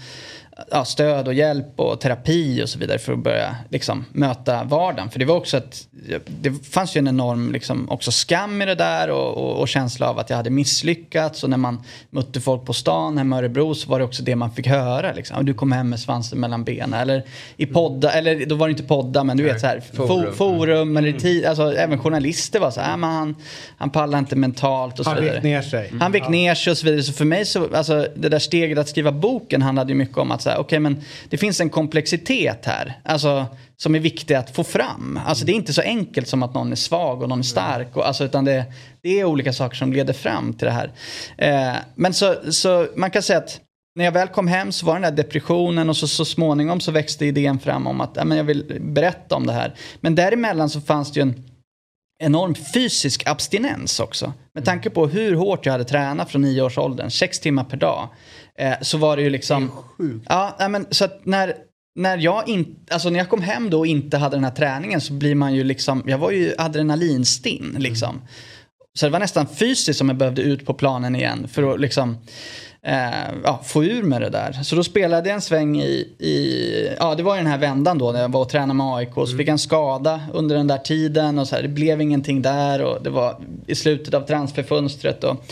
[0.71, 5.09] ja, stöd och hjälp och terapi och så vidare för att börja liksom, möta vardagen.
[5.09, 5.87] För det var också att
[6.41, 10.09] det fanns ju en enorm liksom, också skam i det där och, och, och känsla
[10.09, 11.43] av att jag hade misslyckats.
[11.43, 14.35] Och när man mötte folk på stan hemma i Örebro så var det också det
[14.35, 15.13] man fick höra.
[15.13, 15.45] Liksom.
[15.45, 16.93] Du kom hem med svansen mellan benen.
[16.93, 17.23] Eller
[17.57, 20.33] i podda, eller då var det inte podda men du vet så här, forum, Forum.
[20.35, 23.35] forum eller tid, alltså även journalister var så här, "Ah, men han,
[23.77, 25.35] han pallar inte mentalt och så Han vidare.
[25.35, 25.93] vek ner sig.
[25.99, 27.03] Han vek ner sig och så vidare.
[27.03, 30.31] Så för mig så, alltså det där steget att skriva boken handlade ju mycket om
[30.31, 32.99] att säga, okej men det finns en komplexitet här.
[33.03, 33.45] Alltså
[33.77, 35.19] som är viktig att få fram.
[35.25, 37.95] Alltså det är inte så enkelt som att någon är svag och någon är stark.
[37.97, 38.65] Och, alltså, utan det,
[39.03, 40.91] det är olika saker som leder fram till det här.
[41.37, 43.59] Eh, men så, så man kan säga att
[43.95, 46.91] när jag väl kom hem så var den där depressionen och så, så småningom så
[46.91, 49.73] växte idén fram om att äh, men jag vill berätta om det här.
[50.01, 51.43] Men däremellan så fanns det ju en
[52.19, 54.33] enorm fysisk abstinens också.
[54.53, 57.77] Med tanke på hur hårt jag hade tränat från nio års åldern, sex timmar per
[57.77, 58.09] dag.
[58.57, 59.71] Eh, så var det ju liksom...
[60.29, 61.53] Ja, nej, men så att när,
[61.95, 65.01] när jag inte, alltså när jag kom hem då och inte hade den här träningen
[65.01, 68.21] så blir man ju liksom, jag var ju adrenalinstinn liksom.
[68.93, 72.17] Så det var nästan fysiskt som jag behövde ut på planen igen för att liksom
[72.81, 74.51] eh, ja, få ur med det där.
[74.63, 77.97] Så då spelade jag en sväng i, i, ja det var ju den här vändan
[77.97, 79.13] då när jag var och tränade med AIK.
[79.13, 82.41] Så fick jag en skada under den där tiden och så här, det blev ingenting
[82.41, 85.45] där och det var i slutet av transferfönstret och,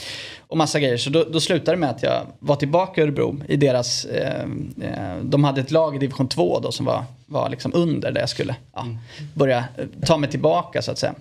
[0.48, 0.98] och massa grejer.
[0.98, 4.44] Så då, då slutade det med att jag var tillbaka i Örebro i deras, eh,
[4.82, 8.20] eh, de hade ett lag i division 2 då som var, var liksom under där
[8.20, 8.88] jag skulle ja,
[9.34, 11.16] börja eh, ta mig tillbaka så att säga.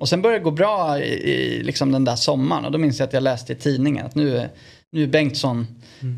[0.00, 2.98] Och sen började det gå bra i, i liksom den där sommaren och då minns
[2.98, 4.48] jag att jag läste i tidningen att nu,
[4.92, 5.66] nu är Bengtsson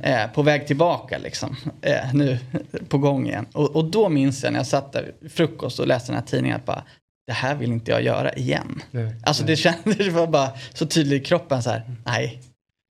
[0.03, 1.57] eh, på väg tillbaka liksom.
[1.83, 2.39] Eh, nu
[2.89, 3.47] på gång igen.
[3.53, 6.27] Och, och då minns jag när jag satt där vid frukost och läste den här
[6.27, 6.85] tidningen att bara
[7.27, 8.83] det här vill inte jag göra igen.
[9.23, 12.41] alltså det kändes, det var bara så tydligt i kroppen så här, nej.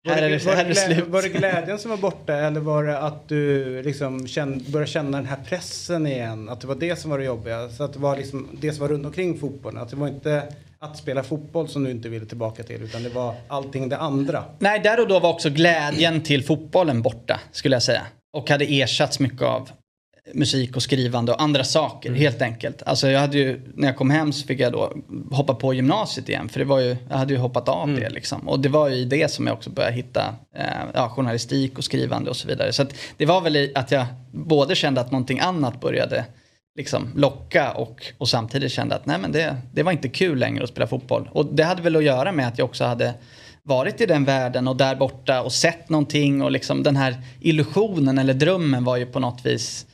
[0.08, 1.08] Var Här är det, var, här det är det glä, slut.
[1.08, 5.16] var det glädjen som var borta eller var det att du liksom känn, började känna
[5.18, 6.48] den här pressen igen?
[6.48, 7.68] Att det var det som var det jobbiga?
[7.68, 9.82] Så att det var liksom det som var runt omkring fotbollen?
[9.82, 10.42] Att det var inte
[10.78, 14.44] att spela fotboll som du inte ville tillbaka till utan det var allting det andra?
[14.58, 18.02] Nej, där och då var också glädjen till fotbollen borta, skulle jag säga.
[18.32, 19.70] Och hade ersatts mycket av
[20.34, 22.82] musik och skrivande och andra saker helt enkelt.
[22.86, 24.92] Alltså jag hade ju, när jag kom hem så fick jag då
[25.30, 28.48] hoppa på gymnasiet igen för det var ju, jag hade ju hoppat av det liksom.
[28.48, 30.64] Och det var ju i det som jag också började hitta eh,
[30.94, 32.72] ja, journalistik och skrivande och så vidare.
[32.72, 36.24] Så att det var väl i att jag både kände att någonting annat började
[36.76, 40.64] liksom locka och, och samtidigt kände att nej men det, det var inte kul längre
[40.64, 41.28] att spela fotboll.
[41.32, 43.14] Och det hade väl att göra med att jag också hade
[43.62, 48.18] varit i den världen och där borta och sett någonting och liksom den här illusionen
[48.18, 49.86] eller drömmen var ju på något vis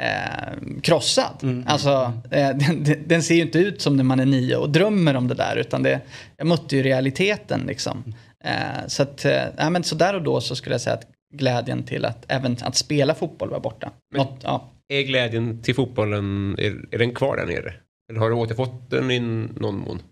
[0.00, 1.64] eh, krossad.
[1.66, 5.16] Alltså, eh, den, den- ser ju inte ut som när man är nio och drömmer
[5.16, 6.00] om det där utan det,
[6.36, 8.14] jag mötte ju realiteten liksom.
[8.44, 11.82] Eh, så att, eh, men så där och då så skulle jag säga att glädjen
[11.82, 13.90] till att även att spela fotboll var borta.
[14.14, 14.68] Något, ja.
[14.88, 17.74] Är glädjen till fotbollen, är, är den kvar där nere?
[18.10, 20.02] Eller har du återfått den i någon mån?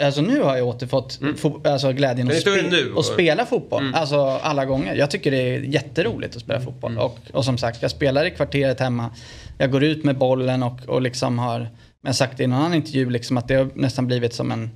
[0.00, 2.94] Alltså nu har jag återfått fo- alltså glädjen att, spe- nu.
[2.98, 3.82] att spela fotboll.
[3.94, 4.94] Alltså alla gånger.
[4.94, 6.98] Jag tycker det är jätteroligt att spela fotboll.
[6.98, 9.10] Och, och som sagt, jag spelar i kvarteret hemma.
[9.58, 11.68] Jag går ut med bollen och, och liksom har, men
[12.02, 14.70] jag har sagt i någon annan intervju, liksom att det har nästan blivit som en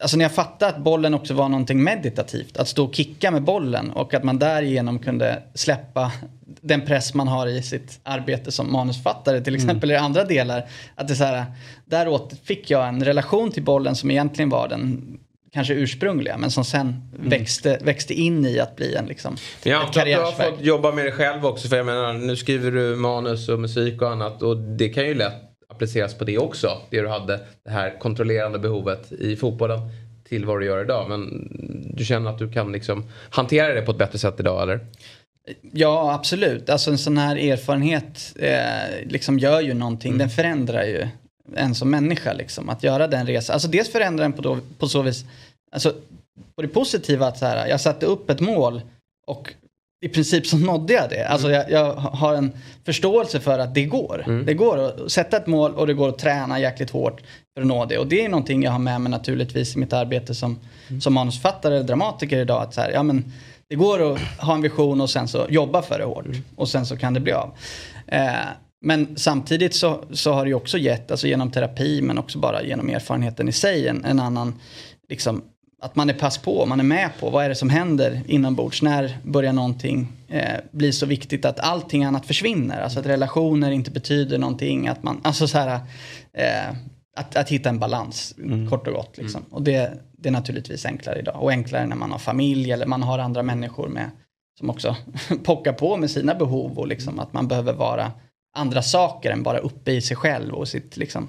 [0.00, 2.56] Alltså när jag fattade att bollen också var någonting meditativt.
[2.56, 6.12] Att stå och kicka med bollen och att man därigenom kunde släppa
[6.60, 10.66] den press man har i sitt arbete som manusfattare till exempel i andra delar.
[10.94, 11.44] Att det så här,
[11.84, 15.18] däråt fick jag en relation till bollen som egentligen var den
[15.52, 19.96] kanske ursprungliga men som sen växte, växte in i att bli en liksom jag ett
[19.96, 21.68] att du har fått jobba med det själv också.
[21.68, 24.42] För jag menar, nu skriver du manus och musik och annat.
[24.42, 26.78] Och det kan ju lätt appliceras på det också.
[26.90, 29.80] Det du hade, det här kontrollerande behovet i fotbollen
[30.28, 31.08] till vad du gör idag.
[31.08, 31.48] Men
[31.94, 34.86] du känner att du kan liksom hantera det på ett bättre sätt idag eller?
[35.72, 36.70] Ja, absolut.
[36.70, 40.18] Alltså en sån här erfarenhet eh, liksom gör ju någonting.
[40.18, 41.08] Den förändrar ju
[41.56, 42.32] en som människa.
[42.32, 42.68] Liksom.
[42.68, 43.54] Att göra den resan.
[43.54, 45.24] Alltså dels förändrar den på, då, på så vis.
[45.72, 45.94] Alltså,
[46.56, 48.82] på det positiva att så här, jag satte upp ett mål
[49.26, 49.54] och
[50.00, 51.24] i princip så nådde jag det.
[51.24, 52.52] Alltså jag, jag har en
[52.84, 54.42] förståelse för att det går.
[54.46, 57.22] Det går att sätta ett mål och det går att träna jäkligt hårt
[57.54, 57.98] för att nå det.
[57.98, 60.58] Och det är någonting jag har med mig naturligtvis i mitt arbete som,
[61.00, 62.62] som manusförfattare eller dramatiker idag.
[62.62, 63.32] Att så här, ja, men
[63.68, 66.26] det går att ha en vision och sen så jobba för det hårt.
[66.56, 67.50] Och sen så kan det bli av.
[68.06, 68.30] Eh,
[68.82, 72.62] men samtidigt så, så har det ju också gett, alltså genom terapi men också bara
[72.62, 74.54] genom erfarenheten i sig, en, en annan,
[75.08, 75.42] liksom,
[75.80, 78.82] att man är pass på, man är med på vad är det som händer inombords.
[78.82, 82.80] När börjar någonting eh, bli så viktigt att allting annat försvinner.
[82.80, 84.88] Alltså att relationer inte betyder någonting.
[84.88, 85.80] Att man, alltså så här,
[86.32, 86.76] eh,
[87.16, 88.34] att, att hitta en balans
[88.70, 89.18] kort och gott.
[89.18, 89.44] Liksom.
[89.50, 91.42] Och det, det är naturligtvis enklare idag.
[91.42, 94.10] Och enklare när man har familj eller man har andra människor med
[94.58, 94.96] som också
[95.44, 98.12] pockar på med sina behov och liksom att man behöver vara
[98.56, 101.28] andra saker än bara uppe i sig själv och sitt liksom.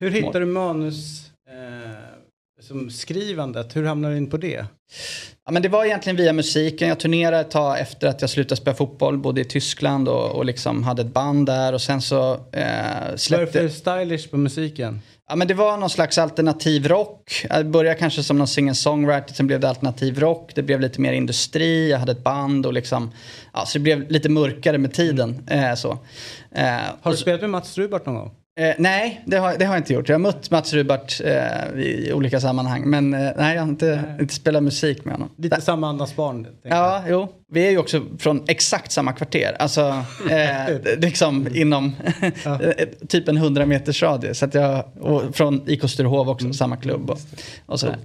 [0.00, 2.07] Hur hittar du manus eh,
[2.60, 3.76] som skrivandet?
[3.76, 4.66] Hur hamnar du in på det?
[5.46, 6.88] Ja, men det var egentligen via musiken.
[6.88, 10.44] Jag turnerade ett tag efter att jag slutade spela fotboll, både i Tyskland och, och
[10.44, 13.60] liksom hade ett band där och sen så eh, det släppte...
[13.60, 15.00] för stylish på musiken?
[15.28, 17.46] Ja, men det var någon slags alternativ rock.
[17.48, 20.52] Jag började kanske som någon singer-songwriter, sen blev det alternativ rock.
[20.54, 23.10] Det blev lite mer industri, jag hade ett band och liksom...
[23.52, 25.48] Ja, så det blev lite mörkare med tiden.
[25.50, 25.98] Eh, så.
[26.54, 28.30] Eh, Har du spelat med Mats Rubart någon gång?
[28.58, 30.08] Eh, nej, det har, det har jag inte gjort.
[30.08, 32.82] Jag har mött Mats Rubart eh, i olika sammanhang.
[32.86, 35.30] Men eh, nej, jag har inte, inte spelat musik med honom.
[35.36, 36.44] Lite samma andas barn.
[36.44, 36.78] tänker jag.
[36.78, 37.28] Ja, jo.
[37.50, 39.56] Vi är ju också från exakt samma kvarter.
[39.58, 39.80] Alltså,
[40.30, 41.92] eh, liksom inom
[43.08, 44.34] typ en 100 meters radie.
[44.34, 44.84] Så att jag,
[45.32, 47.10] från IK Sturehof också, samma klubb.
[47.10, 47.18] Och,
[47.66, 47.96] och sådär.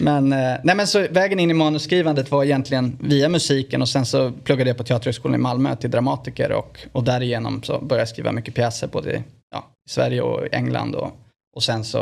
[0.00, 4.06] Men, eh, nej, men så vägen in i manusskrivandet var egentligen via musiken och sen
[4.06, 8.08] så pluggade jag på Teaterhögskolan i Malmö till dramatiker och, och därigenom så började jag
[8.08, 9.22] skriva mycket pjäser både
[9.52, 10.94] ja, i Sverige och England.
[10.94, 11.10] Och,
[11.56, 11.98] och sen så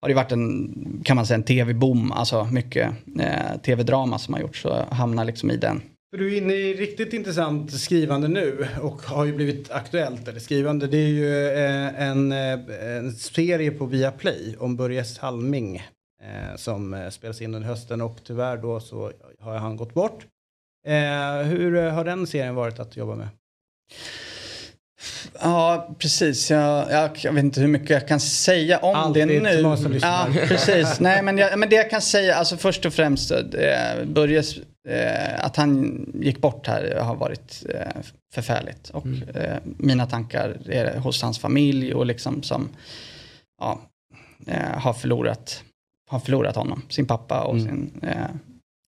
[0.00, 4.40] har det varit en, kan man säga, en tv-boom, alltså mycket eh, tv-drama som har
[4.40, 5.82] gjorts och hamnar liksom i den.
[6.16, 10.86] Du är inne i riktigt intressant skrivande nu och har ju blivit aktuellt, eller skrivande.
[10.86, 15.76] Det är ju eh, en, eh, en serie på Viaplay om Börje Salming
[16.22, 20.26] eh, som eh, spelas in under hösten och tyvärr då så har han gått bort.
[20.86, 23.28] Eh, hur har den serien varit att jobba med?
[25.40, 26.50] Ja, precis.
[26.50, 29.76] Jag, jag, jag vet inte hur mycket jag kan säga om Alltid det nu.
[29.76, 30.28] som lyssnar.
[30.28, 31.00] Ja, precis.
[31.00, 34.56] Nej, men, jag, men det jag kan säga, alltså först och främst, eh, Börjes,
[34.88, 38.00] eh, att han gick bort här har varit eh,
[38.34, 38.90] förfärligt.
[38.90, 42.68] Och eh, mina tankar är hos hans familj och liksom som
[43.60, 43.80] ja,
[44.46, 45.62] eh, har, förlorat,
[46.10, 46.82] har förlorat honom.
[46.88, 48.26] Sin pappa och sin eh,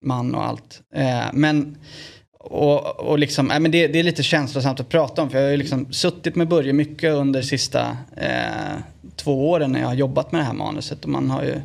[0.06, 0.82] man och allt.
[0.94, 1.78] Eh, men
[2.52, 5.46] och, och liksom, äh, men det, det är lite känslosamt att prata om för jag
[5.46, 8.78] har ju liksom suttit med Börje mycket under sista eh,
[9.16, 11.04] två åren när jag har jobbat med det här manuset.
[11.04, 11.62] Och man har ju,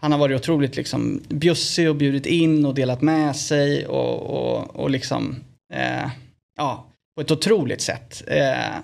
[0.00, 4.76] han har varit otroligt liksom bjussig och bjudit in och delat med sig och, och,
[4.76, 5.36] och liksom,
[5.74, 6.10] eh,
[6.56, 8.22] ja, på ett otroligt sätt.
[8.26, 8.76] Eh,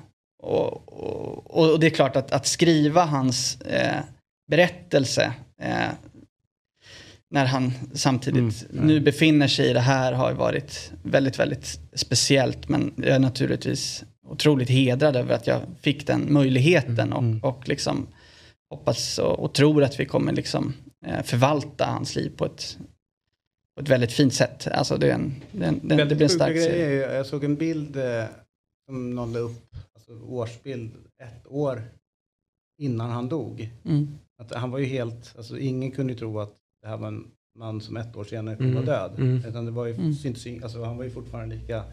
[0.42, 4.00] och, och, och, det är klart att, att skriva hans eh,
[4.50, 5.32] berättelse
[5.62, 5.88] eh,
[7.30, 8.86] när han samtidigt mm.
[8.86, 12.68] nu befinner sig i det här har varit väldigt, väldigt speciellt.
[12.68, 17.40] Men jag är naturligtvis otroligt hedrad över att jag fick den möjligheten och, mm.
[17.42, 18.06] och liksom
[18.70, 20.74] hoppas och, och, tror att vi kommer liksom
[21.06, 22.78] eh, förvalta hans liv på ett,
[23.76, 24.68] på ett väldigt fint sätt.
[24.68, 27.14] Alltså det, är en, det, en, det, det blir en stark serie.
[27.14, 28.24] Jag såg en bild eh,
[28.86, 31.82] som någon la upp, alltså årsbild, ett år
[32.78, 33.70] innan han dog.
[33.84, 34.18] Mm.
[34.42, 37.24] Att han var ju helt, alltså ingen kunde ju tro att det här var en
[37.58, 38.86] man som ett år senare kommer mm.
[38.86, 39.18] vara död.
[39.18, 39.44] Mm.
[39.48, 40.14] Utan det var ju, mm.
[40.14, 41.84] syntes, alltså, han var ju fortfarande lika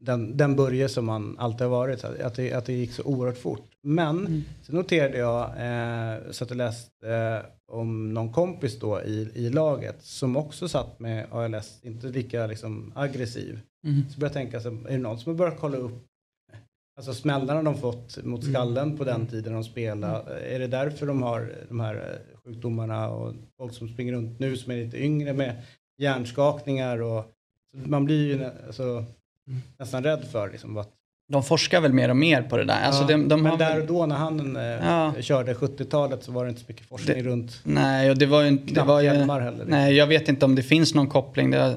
[0.00, 2.04] den, den Börje som han alltid har varit.
[2.04, 3.70] Att det, att det gick så oerhört fort.
[3.82, 4.42] Men mm.
[4.62, 9.50] så noterade jag, eh, så att jag läste eh, om någon kompis då i, i
[9.50, 13.60] laget som också satt med ALS, inte lika liksom, aggressiv.
[13.84, 14.02] Mm.
[14.10, 16.06] Så började jag tänka, så, är det någon som har börjat kolla upp
[16.96, 18.54] Alltså smällarna de fått mot mm.
[18.54, 18.98] skallen mm.
[18.98, 20.32] på den tiden de spelade.
[20.32, 20.54] Mm.
[20.54, 24.56] Är det därför de har de här eh, sjukdomarna och folk som springer runt nu
[24.56, 25.62] som är lite yngre med
[25.98, 27.24] hjärnskakningar och
[27.84, 29.04] man blir ju alltså,
[29.48, 29.62] Mm.
[29.78, 30.50] nästan rädd för.
[30.50, 30.90] Liksom, att...
[31.28, 32.82] De forskar väl mer och mer på det där.
[32.82, 35.14] Alltså, ja, de, de men där och då när han eh, ja.
[35.20, 38.42] körde 70-talet så var det inte så mycket forskning det, runt Nej, och det var
[38.42, 38.74] ju inte...
[38.74, 39.66] Det var ju, heller, liksom.
[39.66, 41.50] nej, jag vet inte om det finns någon koppling.
[41.50, 41.76] Det,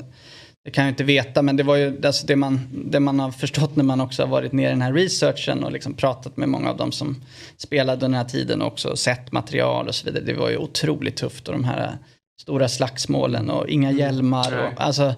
[0.67, 3.31] det kan jag inte veta, men det var ju alltså det, man, det man har
[3.31, 6.49] förstått när man också har varit nere i den här researchen och liksom pratat med
[6.49, 7.21] många av dem som
[7.57, 10.23] spelade den här tiden och också sett material och så vidare.
[10.23, 11.97] Det var ju otroligt tufft och de här
[12.41, 13.99] stora slagsmålen och inga mm.
[13.99, 14.57] hjälmar.
[14.57, 15.13] Och, alltså,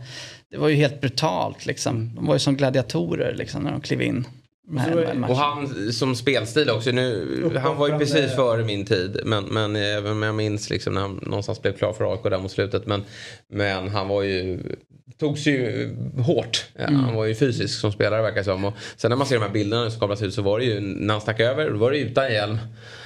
[0.51, 2.15] det var ju helt brutalt liksom.
[2.15, 4.25] De var ju som gladiatorer liksom när de klev in.
[5.29, 6.91] Och han som spelstil också.
[6.91, 9.21] Nu, han var ju precis före min tid.
[9.25, 12.39] Men, men även om jag minns liksom när han någonstans blev klar för AIK där
[12.39, 12.87] mot slutet.
[12.87, 13.03] Men,
[13.53, 14.59] men han var ju,
[15.19, 16.65] togs ju hårt.
[16.75, 16.95] Mm.
[16.95, 18.65] Han var ju fysisk som spelare verkar som.
[18.65, 20.79] Och sen när man ser de här bilderna som kablas ut så var det ju
[20.79, 21.69] när han stack över.
[21.69, 22.57] Då var det utan hjälm.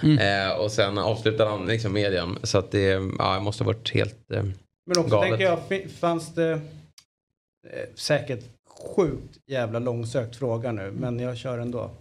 [0.03, 0.49] Mm.
[0.49, 2.37] Eh, och sen avslutade han liksom med hjälm.
[2.43, 4.43] Så att det ja, måste ha varit helt eh,
[4.85, 5.29] Men också galet.
[5.29, 6.59] tänker jag, fanns det eh,
[7.95, 8.43] säkert
[8.95, 11.91] sjukt jävla långsökt fråga nu, men jag kör ändå.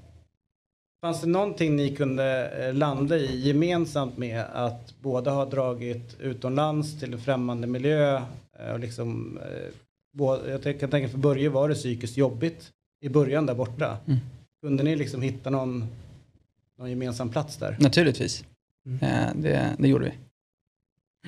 [1.05, 7.01] Fanns det någonting ni kunde eh, landa i gemensamt med att båda ha dragit utomlands
[7.01, 8.23] till en främmande miljö
[8.59, 9.75] eh, och liksom eh,
[10.65, 13.99] jag kan tänka för Börje var det psykiskt jobbigt i början där borta.
[14.07, 14.21] Mm.
[14.63, 15.87] Kunde ni liksom hitta någon,
[16.79, 17.77] någon gemensam plats där?
[17.81, 18.45] Naturligtvis.
[18.87, 19.43] Mm.
[19.43, 20.13] Det, det gjorde vi.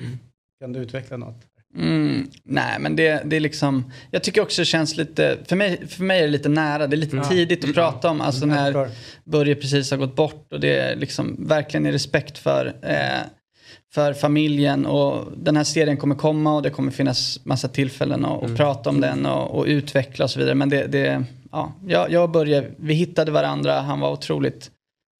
[0.03, 0.17] Mm.
[0.59, 1.45] Kan du utveckla något?
[1.77, 3.91] Mm, nej, men det, det är liksom...
[4.11, 5.37] Jag tycker också det känns lite...
[5.45, 6.87] För mig, för mig är det lite nära.
[6.87, 7.23] Det är lite ja.
[7.23, 7.73] tidigt att mm.
[7.73, 8.21] prata om.
[8.21, 8.89] Alltså när
[9.23, 10.53] Börje precis har gått bort.
[10.53, 13.21] Och det är liksom verkligen i respekt för, eh,
[13.95, 14.85] för familjen.
[14.85, 18.55] Och den här serien kommer komma och det kommer finnas massa tillfällen att mm.
[18.55, 20.55] prata om den och, och, utveckla och så vidare.
[20.55, 20.87] Men det...
[20.87, 23.81] det ja, jag, jag Börje, vi hittade varandra.
[23.81, 24.71] Han var otroligt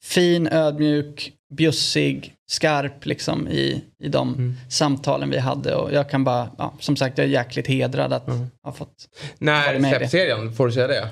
[0.03, 4.53] fin, ödmjuk, bjussig, skarp liksom i, i de mm.
[4.69, 5.75] samtalen vi hade.
[5.75, 8.47] Och jag kan bara, ja, som sagt, jag är jäkligt hedrad att mm.
[8.63, 9.07] ha fått
[9.37, 10.53] När släpps serien?
[10.53, 11.09] Får du säga det?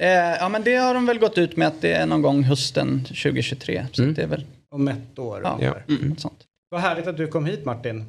[0.00, 2.42] Eh, ja, men det har de väl gått ut med att det är någon gång
[2.42, 3.86] hösten 2023.
[3.92, 4.14] Så mm.
[4.14, 4.44] det är väl...
[4.74, 5.40] Om ett år?
[5.44, 5.74] Ja, ja.
[5.88, 6.46] Mm, sånt.
[6.72, 8.04] Vad härligt att du kom hit Martin.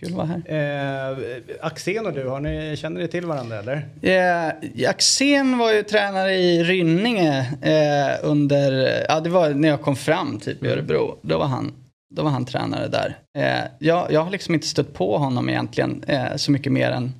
[0.00, 1.10] Kul att vara här.
[1.10, 1.18] Eh,
[1.60, 3.88] Axén och du, har ni, känner ni till varandra eller?
[4.02, 9.96] Eh, Axén var ju tränare i Rynninge eh, under, ja det var när jag kom
[9.96, 10.68] fram typ i.
[10.68, 11.18] Örebro.
[11.22, 11.72] Då var han,
[12.14, 13.18] då var han tränare där.
[13.38, 17.12] Eh, jag, jag har liksom inte stött på honom egentligen eh, så mycket mer än,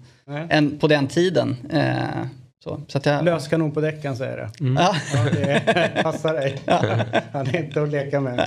[0.51, 1.57] än på den tiden.
[2.67, 3.25] Så, så jag...
[3.25, 4.51] Löskanon på däcken säger det.
[4.61, 4.77] Mm.
[4.83, 4.97] Ja.
[5.15, 5.31] ja.
[5.31, 6.59] det passar dig.
[6.67, 6.83] Ja.
[7.33, 8.41] Han är inte att leka med.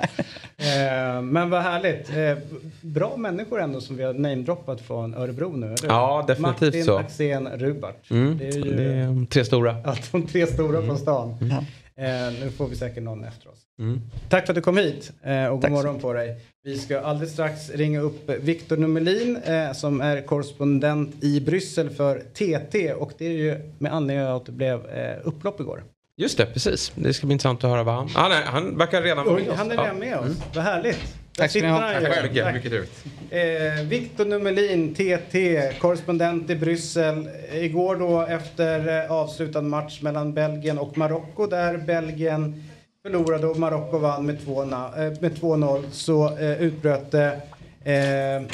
[0.57, 2.09] Eh, men vad härligt.
[2.09, 5.65] Eh, bra människor ändå som vi har namedroppat från Örebro nu.
[5.65, 5.87] Eller?
[5.87, 6.97] Ja, definitivt Martin, så.
[6.97, 8.11] Axén, Rubart.
[8.11, 8.37] Mm.
[8.37, 9.75] Det är ju det är tre stora.
[9.85, 10.89] Ja, de tre stora mm.
[10.89, 11.37] på stan.
[11.41, 11.65] Mm.
[11.99, 13.59] Eh, nu får vi säkert någon efter oss.
[13.79, 14.01] Mm.
[14.29, 16.41] Tack för att du kom hit eh, och god Tack morgon på dig.
[16.63, 22.19] Vi ska alldeles strax ringa upp Viktor Nummelin eh, som är korrespondent i Bryssel för
[22.19, 25.83] TT och det är ju med anledning av att det blev eh, upplopp igår.
[26.17, 26.91] Just det, precis.
[26.95, 28.09] Det ska bli intressant att höra vad han...
[28.15, 29.57] Ah, nej, han verkar redan vara med oss.
[29.57, 30.25] Han är redan med oss.
[30.25, 30.37] Mm.
[30.53, 31.15] Vad härligt.
[31.39, 31.79] Tack ska ni ha.
[31.79, 32.53] Tack så mycket.
[32.53, 33.05] Mycket trevligt.
[33.29, 37.29] Eh, Viktor Nummelin, TT, korrespondent i Bryssel.
[37.53, 42.63] Igår då efter eh, avslutad match mellan Belgien och Marocko där Belgien
[43.03, 47.41] förlorade och Marocko vann med 2-0 eh, så eh, utbröt det
[47.83, 48.47] eh,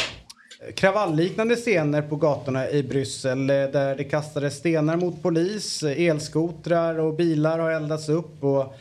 [0.76, 7.16] kravallliknande scener på gatorna i Bryssel eh, där det kastades stenar mot polis, elskotrar och
[7.16, 8.76] bilar har eldats upp och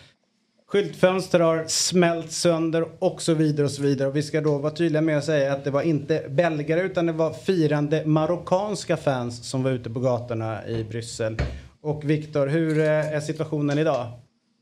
[0.74, 4.08] skyltfönster har smält sönder och så vidare och så vidare.
[4.08, 7.06] Och vi ska då vara tydliga med att säga att det var inte belgare utan
[7.06, 11.36] det var firande marockanska fans som var ute på gatorna i Bryssel.
[11.80, 14.12] Och Viktor, hur eh, är situationen idag?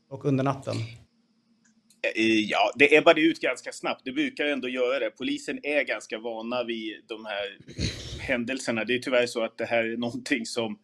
[0.09, 0.75] Och under natten?
[2.15, 4.01] Eh, ja, det ebbade ut ganska snabbt.
[4.05, 5.09] Det brukar ändå göra det.
[5.09, 7.57] Polisen är ganska vana vid de här
[8.19, 8.83] händelserna.
[8.83, 10.77] Det är tyvärr så att det här är någonting som,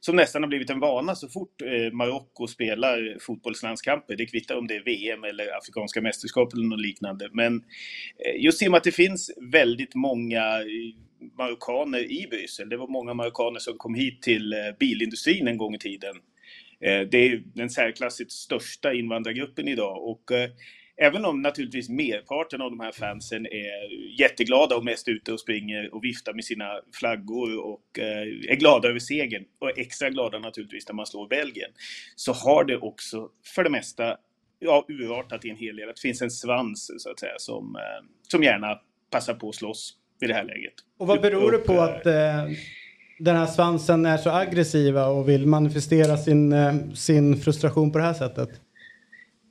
[0.00, 4.16] som nästan har blivit en vana så fort eh, Marocko spelar fotbollslandskamper.
[4.16, 7.28] Det kvittar om det är VM eller Afrikanska mästerskap eller något liknande.
[7.32, 10.94] Men eh, just i och med att det finns väldigt många eh,
[11.38, 12.68] marockaner i Bryssel.
[12.68, 16.16] Det var många marockaner som kom hit till eh, bilindustrin en gång i tiden.
[16.80, 20.50] Eh, det är den särklassigt största invandrargruppen idag och eh,
[20.98, 25.94] även om naturligtvis merparten av de här fansen är jätteglada och mest ute och springer
[25.94, 27.98] och viftar med sina flaggor och
[28.48, 31.70] är glada över segern och extra glada naturligtvis när man slår Belgien,
[32.16, 34.16] så har det också för det mesta
[34.58, 35.88] ja, urartat i en hel del.
[35.88, 37.78] Det finns en svans så att säga som,
[38.22, 38.80] som gärna
[39.10, 40.74] passar på att slåss i det här läget.
[40.98, 42.44] Och vad beror det på att eh,
[43.18, 48.04] den här svansen är så aggressiva och vill manifestera sin, eh, sin frustration på det
[48.04, 48.50] här sättet?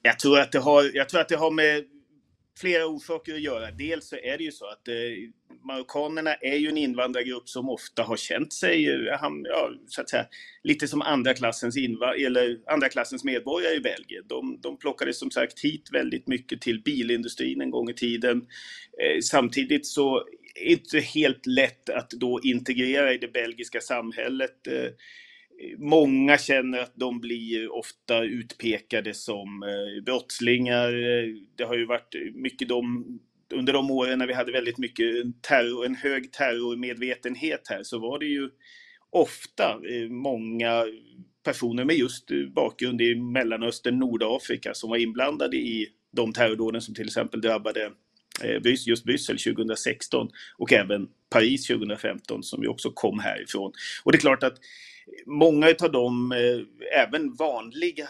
[0.02, 1.84] Jag tror, att det har, jag tror att det har med
[2.60, 3.72] flera orsaker att göra.
[3.72, 4.93] Dels så är det ju så att eh,
[5.68, 10.26] marockanerna är ju en invandrargrupp som ofta har känt sig eh, ja, så att säga,
[10.64, 14.24] lite som andra klassens, eller andra klassens medborgare i Belgien.
[14.28, 18.38] De, de plockade som sagt hit väldigt mycket till bilindustrin en gång i tiden.
[19.02, 20.18] Eh, samtidigt så
[20.56, 24.68] är det inte helt lätt att då integrera i det belgiska samhället.
[24.68, 24.89] Eh,
[25.78, 30.91] många känner att de blir ofta utpekade som eh, brottslingar.
[31.58, 33.05] Det har ju varit mycket de
[33.53, 35.08] under de åren när vi hade väldigt mycket
[35.41, 38.49] terror, en hög terrormedvetenhet här så var det ju
[39.10, 40.86] ofta eh, många
[41.43, 47.05] personer med just bakgrund i Mellanöstern, Nordafrika som var inblandade i de terrordåden som till
[47.05, 47.91] exempel drabbade
[48.43, 53.72] eh, just Bryssel 2016 och även Paris 2015 som ju också kom härifrån.
[54.03, 54.58] Och det är klart att
[55.26, 58.08] många av dem, eh, även vanliga,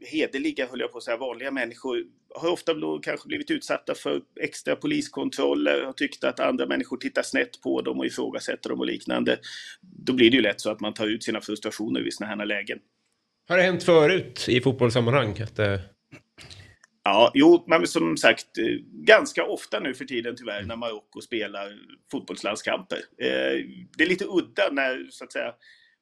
[0.00, 2.72] hederliga höll jag på att säga, vanliga människor har ofta
[3.02, 7.98] kanske blivit utsatta för extra poliskontroller och tyckt att andra människor tittar snett på dem
[7.98, 9.38] och ifrågasätter dem och liknande.
[9.80, 12.46] Då blir det ju lätt så att man tar ut sina frustrationer i sådana här
[12.46, 12.78] lägen.
[13.48, 15.40] Har det hänt förut i fotbollssammanhang?
[15.42, 15.80] Att, eh,
[17.04, 21.78] Ja, jo, men som sagt, eh, ganska ofta nu för tiden tyvärr när Marocko spelar
[22.10, 22.98] fotbollslandskamper.
[23.96, 25.54] Det är lite udda när, så att säga,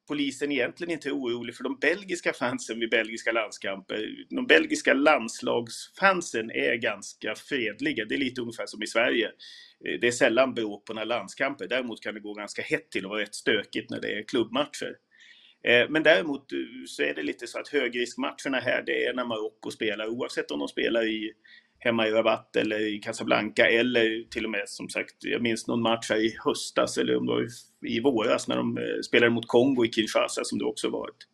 [0.08, 4.08] polisen egentligen inte är orolig för de belgiska fansen vid belgiska landskamper.
[4.30, 8.04] De belgiska landslagsfansen är ganska fredliga.
[8.04, 9.26] Det är lite ungefär som i Sverige.
[9.86, 11.68] Eh, det är sällan bråk på några landskamper.
[11.68, 14.96] Däremot kan det gå ganska hett till och vara rätt stökigt när det är klubbmatcher.
[15.68, 19.24] Eh, men däremot eh, så är det lite så att högriskmatcherna här, det är när
[19.24, 21.32] Marocko spelar oavsett om de spelar i,
[21.78, 25.82] hemma i Rabat eller i Casablanca eller till och med som sagt, jag minns någon
[25.82, 27.46] match här i höstas eller om det var
[27.86, 31.28] i våras när de eh, spelade mot Kongo i Kinshasa som det också varit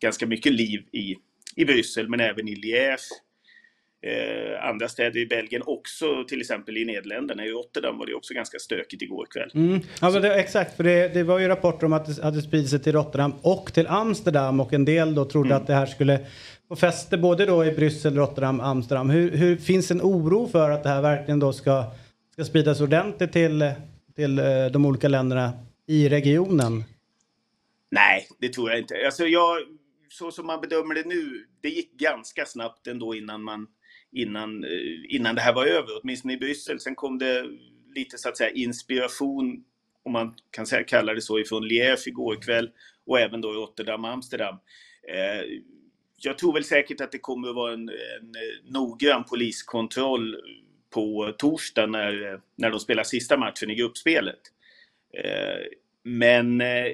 [0.00, 1.16] ganska mycket liv i,
[1.56, 3.08] i Bryssel men även i Liège
[4.06, 7.44] eh, andra städer i Belgien också, till exempel i Nederländerna.
[7.44, 9.50] I Rotterdam var det också ganska stökigt igår kväll.
[9.54, 9.80] Mm.
[10.00, 12.70] Ja, men det, exakt, för det, det, var ju rapporter om att det hade spridit
[12.70, 15.60] sig till Rotterdam och till Amsterdam och en del då trodde mm.
[15.60, 16.20] att det här skulle
[16.72, 19.10] och fäste både då i Bryssel, Rotterdam, Amsterdam.
[19.10, 21.84] Hur, hur finns en oro för att det här verkligen då ska,
[22.32, 23.72] ska spridas ordentligt till,
[24.16, 25.52] till eh, de olika länderna
[25.86, 26.84] i regionen?
[27.90, 28.94] Nej, det tror jag inte.
[29.06, 29.58] Alltså jag,
[30.08, 33.66] så som man bedömer det nu, det gick ganska snabbt ändå innan man
[34.12, 36.80] innan, eh, innan det här var över, åtminstone i Bryssel.
[36.80, 37.44] Sen kom det
[37.94, 39.64] lite så att säga inspiration,
[40.02, 42.70] om man kan säga, kalla det så, ifrån Liège igår kväll
[43.06, 44.54] och även då Rotterdam och Amsterdam.
[45.08, 45.62] Eh,
[46.24, 50.36] jag tror väl säkert att det kommer att vara en, en eh, noggrann poliskontroll
[50.90, 54.40] på torsdag när, när de spelar sista matchen i gruppspelet.
[55.24, 55.66] Eh,
[56.04, 56.86] men eh,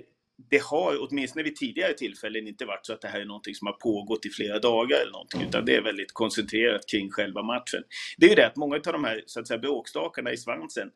[0.51, 3.66] det har åtminstone vid tidigare tillfällen inte varit så att det här är någonting som
[3.66, 7.83] har pågått i flera dagar eller någonting, utan det är väldigt koncentrerat kring själva matchen.
[8.16, 10.91] Det är ju det att många av de här så att säga, bråkstakarna i svansen,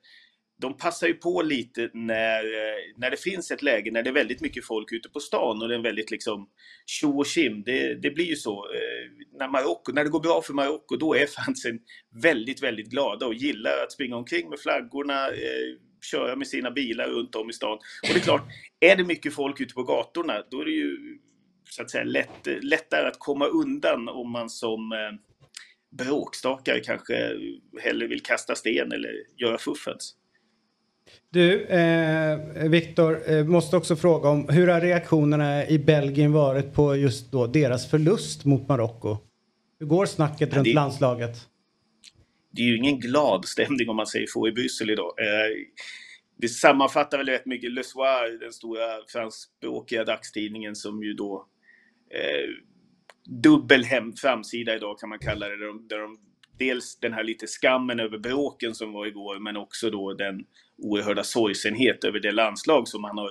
[0.62, 4.14] de passar ju på lite när, eh, när det finns ett läge när det är
[4.14, 6.48] väldigt mycket folk ute på stan och det är väldigt liksom
[6.86, 7.62] tjo och tjim.
[7.62, 8.66] Det, det blir ju så.
[8.74, 11.78] Eh, när, Marocko, när det går bra för Marocko, då är fansen
[12.22, 15.76] väldigt, väldigt glada och gillar att springa omkring med flaggorna, eh,
[16.10, 17.78] köra med sina bilar runt om i stan.
[18.02, 18.44] Och det är klart,
[18.80, 21.18] är det mycket folk ute på gatorna, då är det ju
[21.70, 25.12] så att säga lätt, lättare att komma undan om man som eh,
[26.04, 27.14] bråkstakare kanske
[27.82, 30.16] hellre vill kasta sten eller göra fuffens.
[31.30, 36.96] Du, eh, Viktor, eh, måste också fråga om hur har reaktionerna i Belgien varit på
[36.96, 39.16] just då deras förlust mot Marocko?
[39.80, 41.36] Hur går snacket ja, runt det, landslaget?
[42.50, 45.14] Det är ju ingen glad stämning om man säger så i Bryssel idag.
[45.20, 45.66] Eh,
[46.36, 51.46] det sammanfattar väl rätt mycket Le Soir, den stora franskspråkiga dagstidningen som ju då
[52.10, 52.48] eh,
[53.42, 55.56] dubbel hem, framsida idag kan man kalla det.
[55.56, 56.18] Där de, där de,
[56.58, 60.44] dels den här lite skammen över bråken som var igår, men också då den
[60.82, 63.30] oerhörda sorgsenhet över det landslag som han har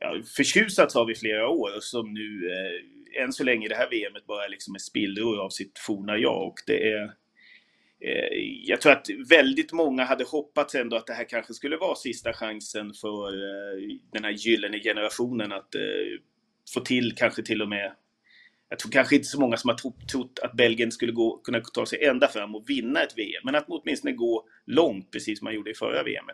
[0.00, 3.74] ja, förtjusats av i flera år och som nu eh, än så länge i det
[3.74, 6.46] här VMet bara liksom är spillror av sitt forna jag.
[6.46, 7.02] Och det är,
[8.00, 11.94] eh, jag tror att väldigt många hade hoppats ändå att det här kanske skulle vara
[11.94, 16.20] sista chansen för eh, den här gyllene generationen att eh,
[16.74, 17.92] få till kanske till och med
[18.70, 21.86] jag tror kanske inte så många som har trott, att Belgien skulle gå, kunna ta
[21.86, 23.42] sig ända fram och vinna ett VM.
[23.44, 26.24] Men att åtminstone gå långt, precis som man gjorde i förra VM.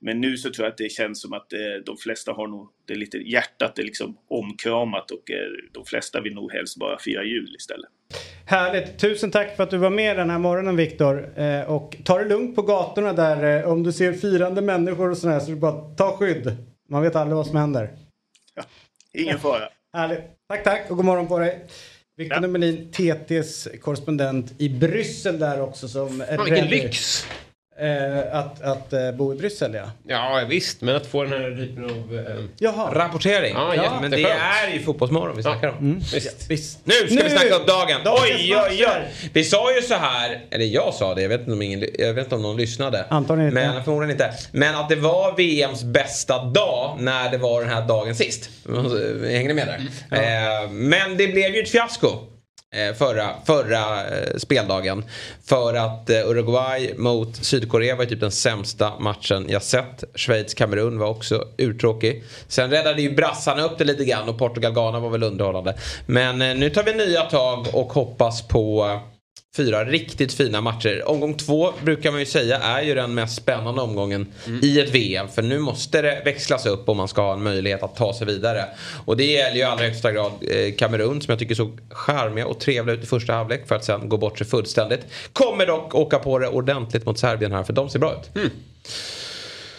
[0.00, 2.68] Men nu så tror jag att det känns som att eh, de flesta har nog
[2.86, 5.36] det lite hjärtat är liksom omkramat och eh,
[5.72, 7.90] de flesta vill nog helst bara fira jul istället.
[8.46, 8.98] Härligt.
[8.98, 11.38] Tusen tack för att du var med den här morgonen Viktor.
[11.40, 13.62] Eh, och ta det lugnt på gatorna där.
[13.62, 16.56] Eh, om du ser firande människor och sådär så bara ta skydd.
[16.88, 17.90] Man vet aldrig vad som händer.
[18.54, 18.62] Ja,
[19.12, 19.68] ingen fara.
[19.96, 20.20] Härligt.
[20.48, 21.66] Tack, tack och god morgon på dig.
[22.16, 22.40] Viktor Ja.
[22.40, 27.26] Nummelin, TTs korrespondent i Bryssel där också som Fan, vilken lyx!
[27.80, 29.90] Eh, att att eh, bo i Bryssel ja.
[30.08, 30.80] Ja, visst.
[30.80, 32.26] Men att få den här typen av...
[32.28, 32.94] Eh, Jaha.
[32.94, 33.54] Rapportering.
[33.54, 35.98] Ja, Ja, men det är ju Fotbollsmorgon vi snackar om.
[36.14, 36.50] visst.
[36.50, 36.78] Visst.
[36.84, 37.22] Nu ska Nu!
[37.22, 38.00] vi snacka upp dagen.
[38.04, 39.30] Oj, oj, oj.
[39.32, 42.14] Vi sa ju så här, eller jag sa det, jag vet inte om, ingen, jag
[42.14, 43.04] vet inte om någon lyssnade.
[43.08, 43.68] Antagligen inte.
[43.72, 44.32] Men förmodligen inte.
[44.52, 48.50] Men att det var VMs bästa dag när det var den här dagen sist.
[48.66, 49.78] Hänger ni med där?
[50.64, 52.08] Eh, men det blev ju ett fiasko.
[52.74, 55.04] Eh, förra, förra eh, speldagen.
[55.44, 60.04] För att eh, Uruguay mot Sydkorea var ju typ den sämsta matchen jag sett.
[60.14, 62.24] Schweiz-Kamerun var också urtråkig.
[62.48, 65.74] Sen räddade ju brassarna upp det lite grann och Portugal-Ghana var väl underhållande.
[66.06, 68.98] Men nu tar vi nya tag och hoppas på
[69.56, 71.08] fyra riktigt fina matcher.
[71.08, 74.26] Omgång två brukar man ju säga är ju den mest spännande omgången
[74.62, 75.28] i ett VM.
[75.28, 78.26] För nu måste det växlas upp om man ska ha en möjlighet att ta sig
[78.26, 78.64] vidare.
[79.04, 82.46] Och det gäller ju i allra högsta grad eh, Kamerun som jag tycker såg charmiga
[82.46, 85.00] och trevliga ut i första halvlek för att sen gå bort sig fullständigt.
[85.32, 88.36] Kommer dock åka på det ordentligt mot Serbien här för de ser bra ut.
[88.36, 88.50] Mm.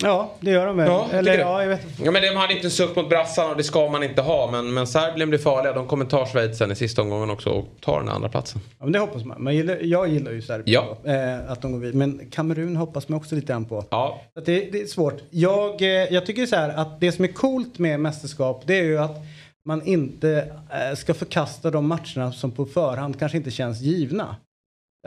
[0.03, 0.87] Ja, det gör de väl.
[0.87, 1.81] Ja, Eller ja, jag vet.
[2.03, 4.51] Ja men de hade inte en suck mot brassarna och det ska man inte ha.
[4.51, 5.73] Men, men Serbien blir farliga.
[5.73, 8.61] De kommer ta Schweiz sen i sista omgången också och ta den andra platsen.
[8.79, 9.43] Ja, men det hoppas man.
[9.43, 10.63] man gillar, jag gillar ju Serbien.
[10.73, 10.97] Ja.
[11.03, 11.97] då, Eh, att de går vidare.
[11.97, 13.85] Men Kamerun hoppas man också lite grann på.
[13.89, 14.21] Ja.
[14.35, 15.21] Att det, det är svårt.
[15.29, 18.83] Jag, eh, jag tycker så här att det som är coolt med mästerskap det är
[18.83, 19.17] ju att
[19.65, 24.35] man inte eh, ska förkasta de matcherna som på förhand kanske inte känns givna.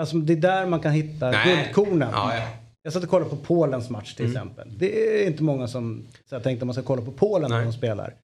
[0.00, 1.56] Alltså det är där man kan hitta Nej.
[1.56, 2.08] guldkornen.
[2.12, 2.42] Ja, ja.
[2.86, 4.68] Jag satt och kollade på Polens match till exempel.
[4.78, 7.56] Det är inte många som så jag tänkte att man ska kolla på Polen när
[7.56, 7.66] Nej.
[7.66, 8.14] de spelar.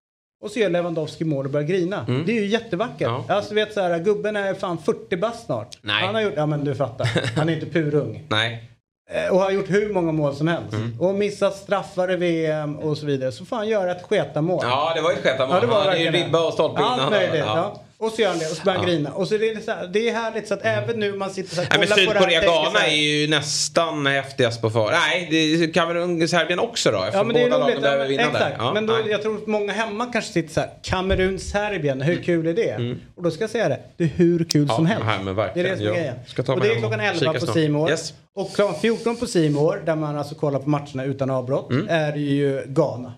[0.45, 2.05] Och så gör Lewandowski mål och börjar grina.
[2.27, 3.01] Det är ju jättevackert.
[3.01, 3.25] Ja.
[3.29, 5.79] Alltså vet så här, gubben är fan 40 bast snart.
[5.83, 6.05] Nej.
[6.07, 7.09] Han har gjort, ja men du fattar.
[7.37, 8.27] Han är inte purung.
[8.29, 8.71] Nej.
[9.11, 10.73] Eh, Och har gjort hur många mål som helst.
[10.73, 11.01] Mm.
[11.01, 13.33] Och missat straffar i VM och så vidare.
[13.33, 14.61] Så får han göra ett sketamål.
[14.63, 15.55] Ja det var ju ett sketamål.
[15.55, 17.01] Ja, det var Han hade ju ribba och stolpe innan.
[17.01, 17.39] Allt möjligt.
[17.39, 17.57] Ja.
[17.57, 17.83] Ja.
[18.03, 18.95] Och så gör han det och så börjar han Ja.
[18.95, 19.11] grina.
[19.13, 21.55] Och så är det, så här, det är härligt så att även nu man sitter
[21.55, 24.91] så här, Nej, men Sydkorea-Ghana här- är ju nästan häftigast på för.
[24.91, 26.97] Nej, det är Kamerun-Serbien också då.
[26.97, 27.83] Ja Eftersom men det är båda lagen roligt.
[27.83, 28.39] behöver Ja, vinna exakt.
[28.45, 28.55] där.
[28.59, 29.03] Ja, men då, nej.
[29.11, 30.71] jag tror att många hemma kanske sitter så här.
[30.83, 32.25] Kamerun-Serbien, hur Mm.
[32.25, 32.97] kul är det?
[33.17, 33.79] Och då ska jag säga det.
[33.97, 35.05] Det är hur kul Ja, som helst.
[35.25, 36.15] men det är det som är Jag grejen.
[36.47, 37.53] och det är klockan 11 kika på.
[37.53, 37.91] Simor.
[37.91, 38.15] Yes.
[38.37, 41.87] Och klockan 14 på Simor där man alltså kollar på matcherna utan avbrott, Mm.
[41.91, 43.13] är ju Ghana.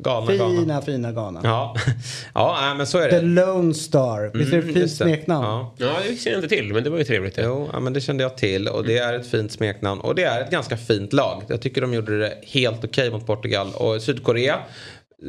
[0.00, 0.82] Ghana, Fina, Ghana.
[0.82, 1.40] fina Ghana.
[1.42, 1.74] Ja,
[2.34, 3.22] ja men så är The det.
[3.22, 4.30] Lone Star.
[4.38, 5.44] Visst är det ett Mm, fint smeknamn?
[5.46, 5.74] Ja.
[5.76, 7.36] Ja, det visste jag inte till, men det var ju trevligt.
[7.36, 7.42] det.
[7.42, 10.22] Jo, ja, men det kände jag till och det är ett fint smeknamn och det
[10.24, 11.42] är ett ganska fint lag.
[11.48, 14.58] Jag tycker de gjorde det helt okej mot Portugal och Sydkorea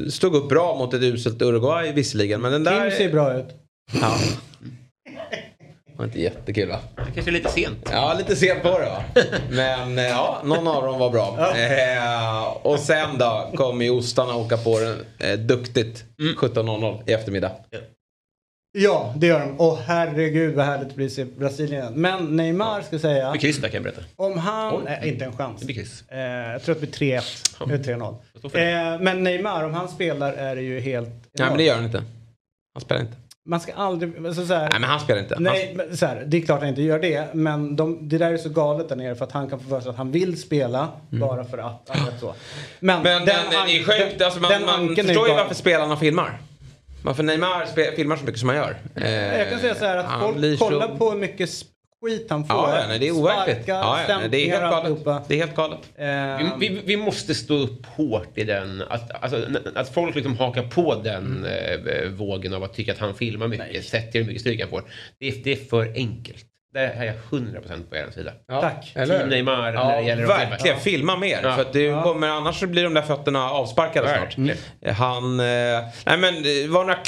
[0.09, 2.89] stod upp bra mot ett uselt Uruguay visserligen men den där...
[2.89, 3.47] Kim ser bra ut.
[4.01, 4.17] Ja.
[5.99, 6.79] Det var inte jättekul va?
[6.95, 7.89] Det kanske är lite sent.
[7.91, 9.03] Ja, lite sent på det va.
[9.49, 11.55] Men eh, ja, någon av dem var bra.
[11.55, 16.05] Eh, och sen då kommer ju ostarna åka på den eh, duktigt
[16.41, 17.51] 17.00 i eftermiddag.
[18.71, 19.55] Ja, det gör de.
[19.57, 21.93] Åh herregud vad härligt det blir att se Brasilien.
[21.93, 23.31] Men Neymar ska säga.
[23.31, 24.01] Det kryss där kan jag berätta.
[24.15, 24.75] Om han...
[24.75, 24.81] Oj.
[24.85, 25.59] Nej, inte en chans.
[25.59, 26.03] Det blir kryss.
[26.07, 27.63] Eh, jag tror att det blir 3-1.
[27.63, 28.15] Eller 3-0.
[28.33, 28.71] Jag står för det.
[28.71, 31.09] Eh, men Neymar, om han spelar är det ju helt...
[31.33, 32.03] Nej men det gör han inte.
[32.73, 33.17] Han spelar inte.
[33.49, 34.25] Man ska aldrig...
[34.25, 35.33] Alltså, så här, Nej men han spelar inte.
[35.33, 37.33] Han, Nej, men så här, det är klart han inte gör det.
[37.33, 39.81] Men de, det där är så galet där nere för att han kan få för
[39.81, 41.89] sig att han vill spela bara för att.
[41.89, 42.33] Rätt så.
[42.79, 46.39] Men, Men, den det är sjukt, alltså man, den man förstår ju varför spelarna filmar.
[47.03, 48.77] Varför Neymar filmar så mycket som han gör.
[48.95, 51.49] Eh, Jag kan säga så här att han blir folk kollar på hur mycket
[52.01, 52.55] skit han får.
[52.57, 53.57] Ja, nej, det är overkligt.
[53.63, 55.27] Sparkar, Ja, ja, nej, det är helt galet.
[55.27, 55.79] Det är helt galet.
[55.95, 60.37] Eh, Vi, vi, vi måste stå upp hårt i den, att, alltså, att folk liksom
[60.37, 64.41] hakar på den eh, vågen av att tycka att han filmar mycket, sätter hur mycket
[64.41, 64.83] stryk han får.
[65.19, 66.45] Det det är för enkelt.
[66.73, 68.31] Där har jag 100% på er sida.
[68.47, 68.91] Tack.
[68.95, 69.17] Eller?
[69.19, 70.79] Team Neymar Ja, när det gäller att verkligen.
[70.79, 70.79] filma.
[70.79, 71.39] Filma mer.
[71.43, 71.55] Ja.
[71.55, 74.95] För att det kommer, annars så blir de där fötterna avsparkade snart.
[74.97, 75.39] Han...
[75.39, 75.45] Eh,
[76.05, 76.99] nej men det var några,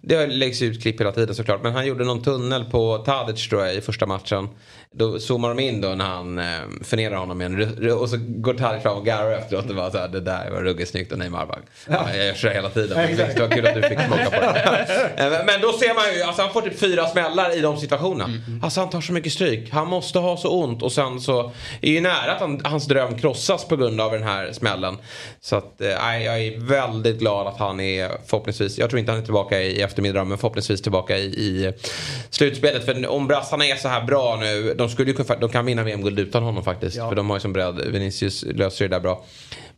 [0.00, 1.62] det läggs ut klipp hela tiden såklart.
[1.62, 4.48] Men han gjorde någon tunnel på Tadic tror jag i första matchen.
[4.92, 6.44] Då zoomar de in då när han eh,
[6.82, 7.92] förnedrar honom igen.
[7.92, 10.60] Och så går Tadic fram och garvar efteråt och bara så här, det där var
[10.62, 11.58] ruggigt snyggt och Neymar bara,
[11.88, 12.14] ja.
[12.14, 12.96] jag här hela tiden.
[12.96, 14.86] Men det var kul att du fick smaka på det.
[15.16, 18.24] Eh, men då ser man ju, alltså han får typ fyra smällar i de situationerna.
[18.24, 19.70] Mm, Alltså han tar så mycket stryk.
[19.70, 23.18] Han måste ha så ont och sen så är ju nära att han, hans dröm
[23.18, 24.96] krossas på grund av den här smällen.
[25.40, 25.88] Så att eh,
[26.24, 29.66] jag är väldigt glad att han är förhoppningsvis, jag tror inte han är tillbaka i,
[29.66, 31.72] i eftermiddag men förhoppningsvis tillbaka i, i
[32.30, 32.84] slutspelet.
[32.84, 35.82] För om brassarna är så här bra nu, de, skulle ju, kunna- de kan vinna
[35.82, 36.96] VM-guld utan honom faktiskt.
[36.96, 37.08] Ja.
[37.08, 39.24] För de har ju som bredd, Vinicius löser det där bra.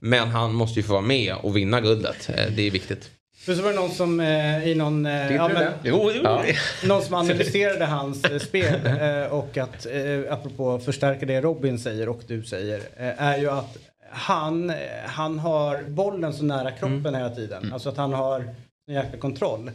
[0.01, 2.29] Men han måste ju få vara med och vinna guldet.
[2.37, 3.11] Eh, Det är viktigt.
[3.39, 5.07] För så var det någon som eh, i någon...
[5.07, 5.73] Eh, ja, men?
[5.85, 6.21] Jo, jo.
[6.25, 6.43] Ja.
[6.85, 12.09] Någon som analyserade hans eh, spel eh, och att, eh, apropå förstärka det Robin säger
[12.09, 13.77] och du säger, eh, är ju att
[14.11, 14.73] han,
[15.07, 17.15] han har bollen så nära kroppen Mm.
[17.15, 17.71] hela tiden.
[17.73, 18.41] Alltså att han har
[18.89, 19.71] en jäkla kontroll.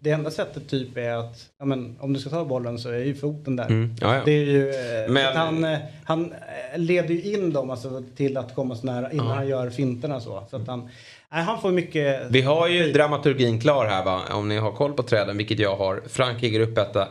[0.00, 2.98] Det enda sättet typ är att, ja, men, om du ska ta bollen så är
[3.04, 3.66] ju foten där.
[3.66, 4.22] Mm, ja, ja.
[4.24, 8.36] Det är ju, eh, Men- han, eh, han eh, leder ju in dem alltså, till
[8.36, 10.44] att komma så nära innan han gör finterna så.
[10.50, 10.88] så att han,
[11.32, 12.22] nej, han får mycket...
[12.30, 15.76] Vi har ju dramaturgin klar här va, om ni har koll på träden, vilket jag
[15.76, 16.02] har.
[16.08, 17.08] Frankrike grupp etta,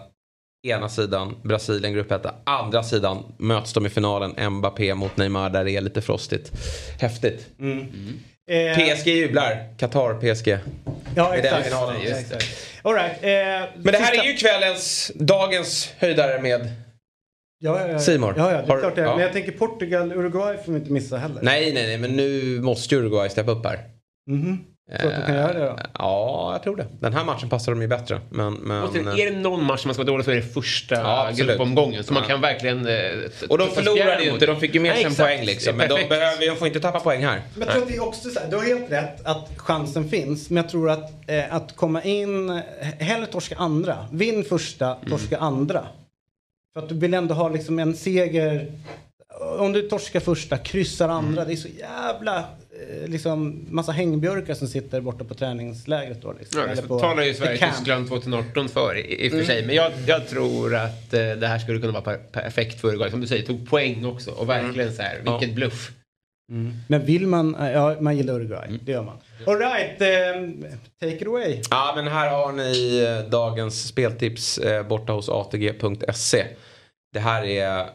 [0.67, 5.63] ena sidan, Brasilien grupp etta, andra sidan möts de i finalen, Mbappé mot Neymar där
[5.65, 6.51] det är lite frostigt.
[6.99, 7.47] Häftigt.
[8.51, 10.57] Eh, PSG jublar, Qatar PSG.
[11.15, 11.65] Ja, exakt.
[11.67, 11.95] finalen.
[12.05, 12.45] Ja, exakt.
[12.81, 16.61] All right, eh, Men det här sista- är ju kvällens, dagens höjdare med...
[17.59, 17.99] Ja, ja, ja.
[17.99, 19.05] Simon, Ja, ja, det är har- klart det är.
[19.05, 19.13] ja.
[19.15, 21.41] Men jag tänker Portugal, Uruguay får vi inte missa heller.
[21.41, 23.79] Nej, nej, nej, men nu måste Uruguay steppa upp här.
[24.31, 24.63] Mhm.
[24.99, 25.77] Tror du att de kan göra det då?
[25.99, 26.85] Ja, jag tror det.
[26.99, 28.21] Den här matchen passar de ju bättre.
[28.29, 28.83] Men, men...
[28.83, 30.95] Och sen, är det någon match som man ska vara dålig så är det första
[30.95, 32.03] Ja, gruppomgången.
[32.03, 32.87] Så man kan verkligen...
[32.87, 32.95] Eh,
[33.49, 35.77] Och de förlorade ju inte, de fick ju med sig en poäng liksom.
[35.77, 37.41] Men de, behöver, de får inte tappa poäng här.
[37.55, 40.09] Men jag tror att det är också så här, du har helt rätt att chansen
[40.09, 40.49] finns.
[40.49, 42.59] Men jag tror att, eh, att komma in, eh,
[42.99, 44.07] hellre torska andra.
[44.11, 45.09] Vinn första, Mm.
[45.09, 45.85] torska andra.
[46.73, 48.71] För att du vill ändå ha liksom en seger.
[49.59, 51.41] Om du torskar första, kryssar andra.
[51.41, 51.47] Mm.
[51.47, 56.33] Det är så jävla, eh, liksom massa hängbjörkar som sitter borta på träningslägret då.
[56.39, 56.59] Liksom.
[56.61, 57.33] Ja, Eller så på talar ju.
[57.33, 59.65] Sverige-Tyskland 2018 för i, i och för sig.
[59.65, 63.11] Men jag, jag tror att eh, det här skulle kunna vara per, perfekt för Uruguay.
[63.11, 64.31] Som du säger, tog poäng också.
[64.31, 65.55] Och verkligen så här, vilken Ja.
[65.55, 65.91] bluff.
[66.87, 68.79] Men vill man, eh, ja man gillar Uruguay.
[68.81, 69.17] Det gör man.
[69.47, 70.49] All right, eh,
[70.99, 71.61] take it away.
[71.69, 76.45] Ja, men här har ni eh, dagens speltips eh, borta hos ATG.se.
[77.13, 77.85] Det här är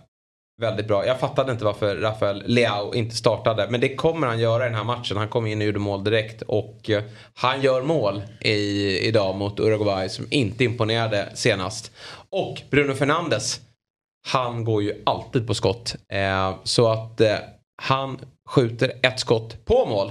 [0.61, 1.07] väldigt bra.
[1.07, 3.67] Jag fattade inte varför Rafael Leao inte startade.
[3.71, 5.17] Men det kommer han göra i den här matchen.
[5.17, 6.43] Han kom in och gjorde mål direkt.
[6.43, 7.03] Och eh,
[7.35, 11.93] han gör mål i, idag mot Uruguay som inte imponerade senast.
[12.31, 13.61] Och Bruno Fernandes.
[14.29, 15.95] Han går ju alltid på skott.
[16.13, 17.37] Eh, så att eh,
[17.83, 20.11] han skjuter ett skott på mål.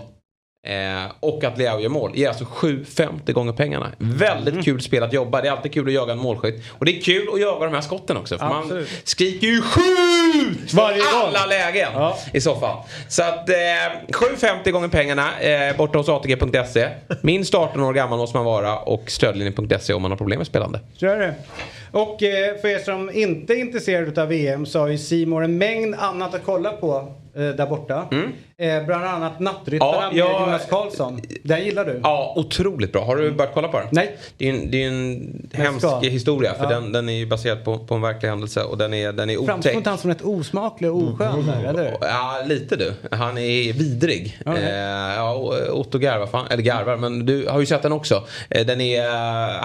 [0.70, 3.92] Eh, och att Leao gör mål ger alltså 7,50 gånger pengarna.
[3.98, 5.42] Väldigt kul spel att jobba.
[5.42, 6.64] Det är alltid kul att jaga en målskytt.
[6.78, 8.38] Och det är kul att jaga de här skotten också.
[8.38, 8.90] För man Absolut.
[9.04, 10.74] skriker ju skjut!
[10.74, 11.08] Varje gång.
[11.36, 12.18] alla lägen Ja.
[12.34, 12.78] i så fall.
[13.08, 13.54] Så att eh,
[14.08, 16.90] 7,50 gånger pengarna eh, borta hos ATG.se.
[17.22, 20.80] Minst 18 år gammal måste man vara och stödlinjen.se om man har problem med spelande.
[21.02, 21.34] Är det.
[21.92, 25.58] Och eh, för er som inte är intresserade av VM så har ju Simor en
[25.58, 28.08] mängd annat att kolla på eh, där borta.
[28.62, 30.18] Eh, bland annat Nattryttarna Mm.
[30.18, 31.22] Ja, med Jonas Karlsson.
[31.44, 32.00] Den gillar du?
[32.04, 33.06] Ja, otroligt bra.
[33.06, 33.88] Har du börjat kolla på den?
[33.92, 34.18] Nej.
[34.38, 36.70] Det är en, det är en hemsk historia för Ja.
[36.70, 39.34] den, den är ju baserad på, på en verklig händelse och den är, den är
[39.36, 39.76] Framstår otäck.
[39.76, 41.98] inte han som rätt osmaklig och oskön där, eller?
[42.02, 42.94] Ja, lite du.
[43.12, 44.40] Han är vidrig.
[44.46, 44.64] Okej.
[44.64, 45.34] Eh, ja,
[45.72, 48.24] Otto garvar, fan, eller garvar, men du har ju sett den också.
[48.50, 49.10] Eh, den är,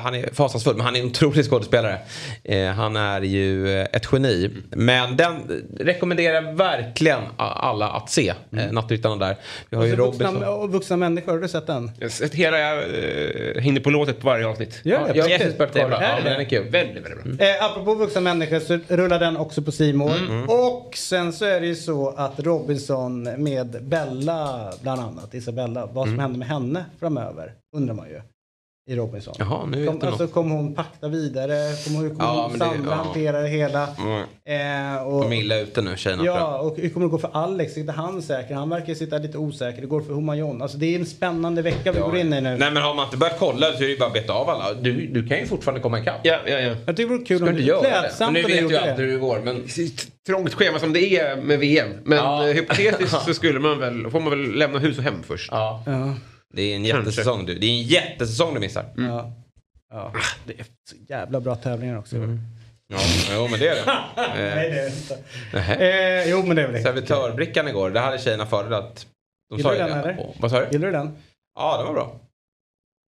[0.01, 1.99] han är fasansfull, men han är en otrolig skådespelare.
[2.45, 4.51] Eh, han är ju eh, ett geni.
[4.71, 8.29] Men den rekommenderar verkligen alla att se.
[8.29, 9.37] Eh, Nattryttarna där.
[9.71, 10.49] Vi har ju så vuxna, Robinson.
[10.63, 11.91] och vuxna människor, har du sett den?
[11.99, 14.81] Jag har sett hela, jag eh, hängde på låtet på varje avsnitt.
[14.83, 15.09] Gör det?
[15.09, 15.59] Ja, jag har Precis.
[15.59, 16.01] börjat kolla.
[16.01, 16.71] Är Ja, den är kul.
[16.71, 17.47] Väldigt, väldigt bra.
[17.47, 20.13] Eh, apropå vuxna människor så rullar den också på Simor.
[20.29, 25.87] Mm, Och sen så är det ju så att Robinson med Bella, bland annat, Isabella,
[25.87, 26.21] vad som Mm.
[26.21, 28.21] händer med henne framöver, undrar man ju.
[28.87, 29.35] I Robinson.
[29.39, 31.55] Jaha, nu vet Kom, du alltså, kommer hon pakta vidare?
[31.85, 32.97] Kommer, hur kommer Ja, det- Sandra ja.
[32.97, 33.89] hantera det hela?
[33.99, 34.97] Mm.
[34.97, 37.31] Eh, och, De är illa ute nu tjejerna ja, och hur kommer det gå för
[37.33, 37.73] Alex?
[37.75, 38.55] Sitter han säker?
[38.55, 39.81] Han verkar sitta lite osäker.
[39.81, 40.63] Det går för Humayon.
[40.63, 42.57] Alltså det är en spännande vecka vi går in i nu.
[42.57, 44.51] Nej men har man inte börjat kolla så är det ju bara att beta av
[44.51, 44.75] alla.
[44.75, 46.21] Du, du kan ju fortfarande komma ikapp.
[46.23, 46.75] Ja, ja, ja.
[46.87, 48.11] Jag tycker det vore kul Ska om det göra det.
[48.21, 48.95] Men nu du vet ju det.
[48.99, 49.41] hur det går.
[49.45, 49.65] Men
[50.27, 51.89] Trångt schema som det är med VM.
[52.05, 52.49] Men Ja.
[52.49, 55.49] eh, hypotetiskt så skulle man väl, får man väl lämna hus och hem först.
[55.53, 55.83] ja.
[55.87, 56.15] Ja.
[56.55, 57.59] Det är en jättesäsong du.
[57.59, 58.85] Det är en jättesäsong du missar.
[58.97, 59.33] Ja.
[59.93, 60.13] Ja.
[60.47, 62.17] Det är så jävla bra tävlingar också.
[62.17, 62.41] Mm.
[62.89, 62.99] Ja,
[63.35, 63.83] jo men det är det.
[64.17, 64.97] Nej, det är det
[65.67, 65.85] inte.
[66.25, 66.83] Eh, jo, men det är väl det.
[66.83, 69.07] Servitörbrickan igår, det hade tjejerna föredragit.
[69.51, 69.95] De Gillar du den, det.
[69.95, 70.19] eller?
[70.21, 70.69] Och- Vad sa du?
[70.71, 71.17] Gillar du den?
[71.55, 72.21] Ja, den var bra.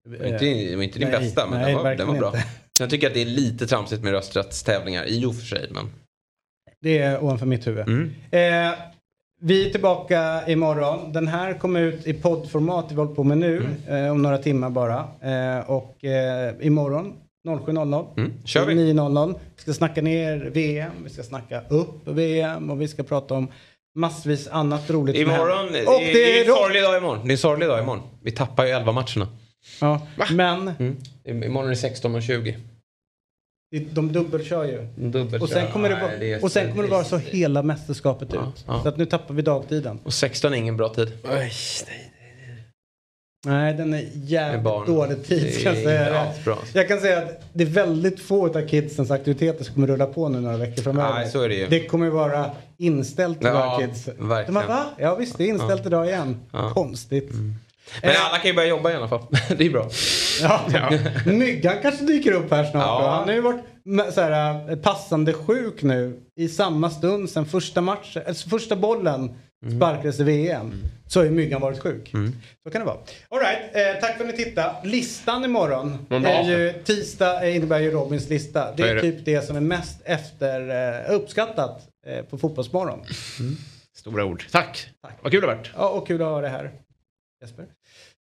[0.09, 2.15] Det var inte, det var inte din Nej, bästa, men nej, den, var, den var
[2.19, 2.29] bra.
[2.29, 2.45] inte.
[2.81, 5.69] Jag tycker att det är lite tramsigt med rösträttstävlingar i och för sig.
[5.71, 5.91] Men...
[6.81, 7.89] Det är ovanför mitt huvud.
[7.89, 8.15] Mm.
[8.31, 8.79] Eh,
[9.41, 11.13] vi är tillbaka imorgon.
[11.13, 13.57] Den här kommer ut i poddformat vi håller på med nu.
[13.89, 14.05] Mm.
[14.07, 14.99] Eh, om några timmar bara.
[15.23, 17.13] Eh, och eh, imorgon
[17.49, 18.07] 07.00.
[18.17, 18.75] Mm, kör vi.
[18.75, 19.35] 9.00.
[19.57, 20.91] Vi ska snacka ner VM.
[21.05, 22.71] Vi ska snacka upp VM.
[22.71, 23.49] Och vi ska prata om
[23.95, 25.17] massvis annat roligt.
[25.17, 27.19] Imorgon, det, Och är- det det är en sorglig dag imorgon.
[27.25, 28.03] Det är en sorglig dag imorgon.
[28.23, 29.29] Vi tappar ju 11 matcherna.
[29.81, 30.01] Ja,
[30.33, 30.97] men Mm.
[31.43, 32.55] Imorgon är det 16.20.
[33.71, 34.87] de dubbelkör ju.
[35.11, 37.63] Dubbelt Och sen kommer det, Nej, vara, är- och sen kommer det vara så hela
[37.63, 38.65] mästerskapet Ja, ut.
[38.67, 38.81] ja.
[38.83, 39.99] Så att nu tappar vi dagtiden.
[40.05, 41.13] Och 16 är ingen bra tid.
[43.47, 46.33] Nej, den är jävligt dålig tid ska jag säga.
[46.45, 46.59] bra.
[46.73, 50.29] Jag kan säga att det är väldigt få av kidsens aktiviteter som kommer rulla på
[50.29, 51.15] nu några veckor framöver.
[51.15, 51.67] Nej, så är det ju.
[51.67, 54.09] Det kommer vara inställt för Ja, våra kids.
[54.09, 54.45] verkligen.
[54.47, 54.85] De bara, va?
[54.99, 56.37] Ja visst, det är inställt idag igen.
[56.53, 56.71] Ja.
[56.75, 57.31] Konstigt.
[58.03, 59.27] Men Eh, alla kan ju börja jobba i alla fall.
[59.57, 59.89] det är bra.
[60.43, 60.91] Ja.
[61.27, 62.85] Myggan kanske dyker upp här snart.
[62.87, 63.11] Ja.
[63.11, 67.81] Han har ju varit så här, eh, passande sjuk nu i samma stund sen första
[67.81, 69.35] matchen, alltså första bollen
[69.67, 69.79] Mm.
[69.79, 70.73] sparkades i VM.
[71.07, 72.13] Så har ju Myggan varit sjuk.
[72.63, 72.97] Så kan det vara.
[73.29, 74.75] All right, eh, tack för att ni tittade.
[74.85, 78.73] Listan imorgon är ju, tisdag eh, innebär ju Robins lista.
[78.77, 79.01] Det är, det?
[79.01, 80.61] typ det som är mest efter,
[81.11, 83.01] eh, uppskattat eh, på Fotbollsmorgon.
[83.97, 84.45] Stora ord.
[84.53, 84.89] Tack.
[85.23, 85.71] Vad kul det har varit.
[85.77, 86.71] Ja, och kul att ha det här.
[87.43, 87.65] Jesper.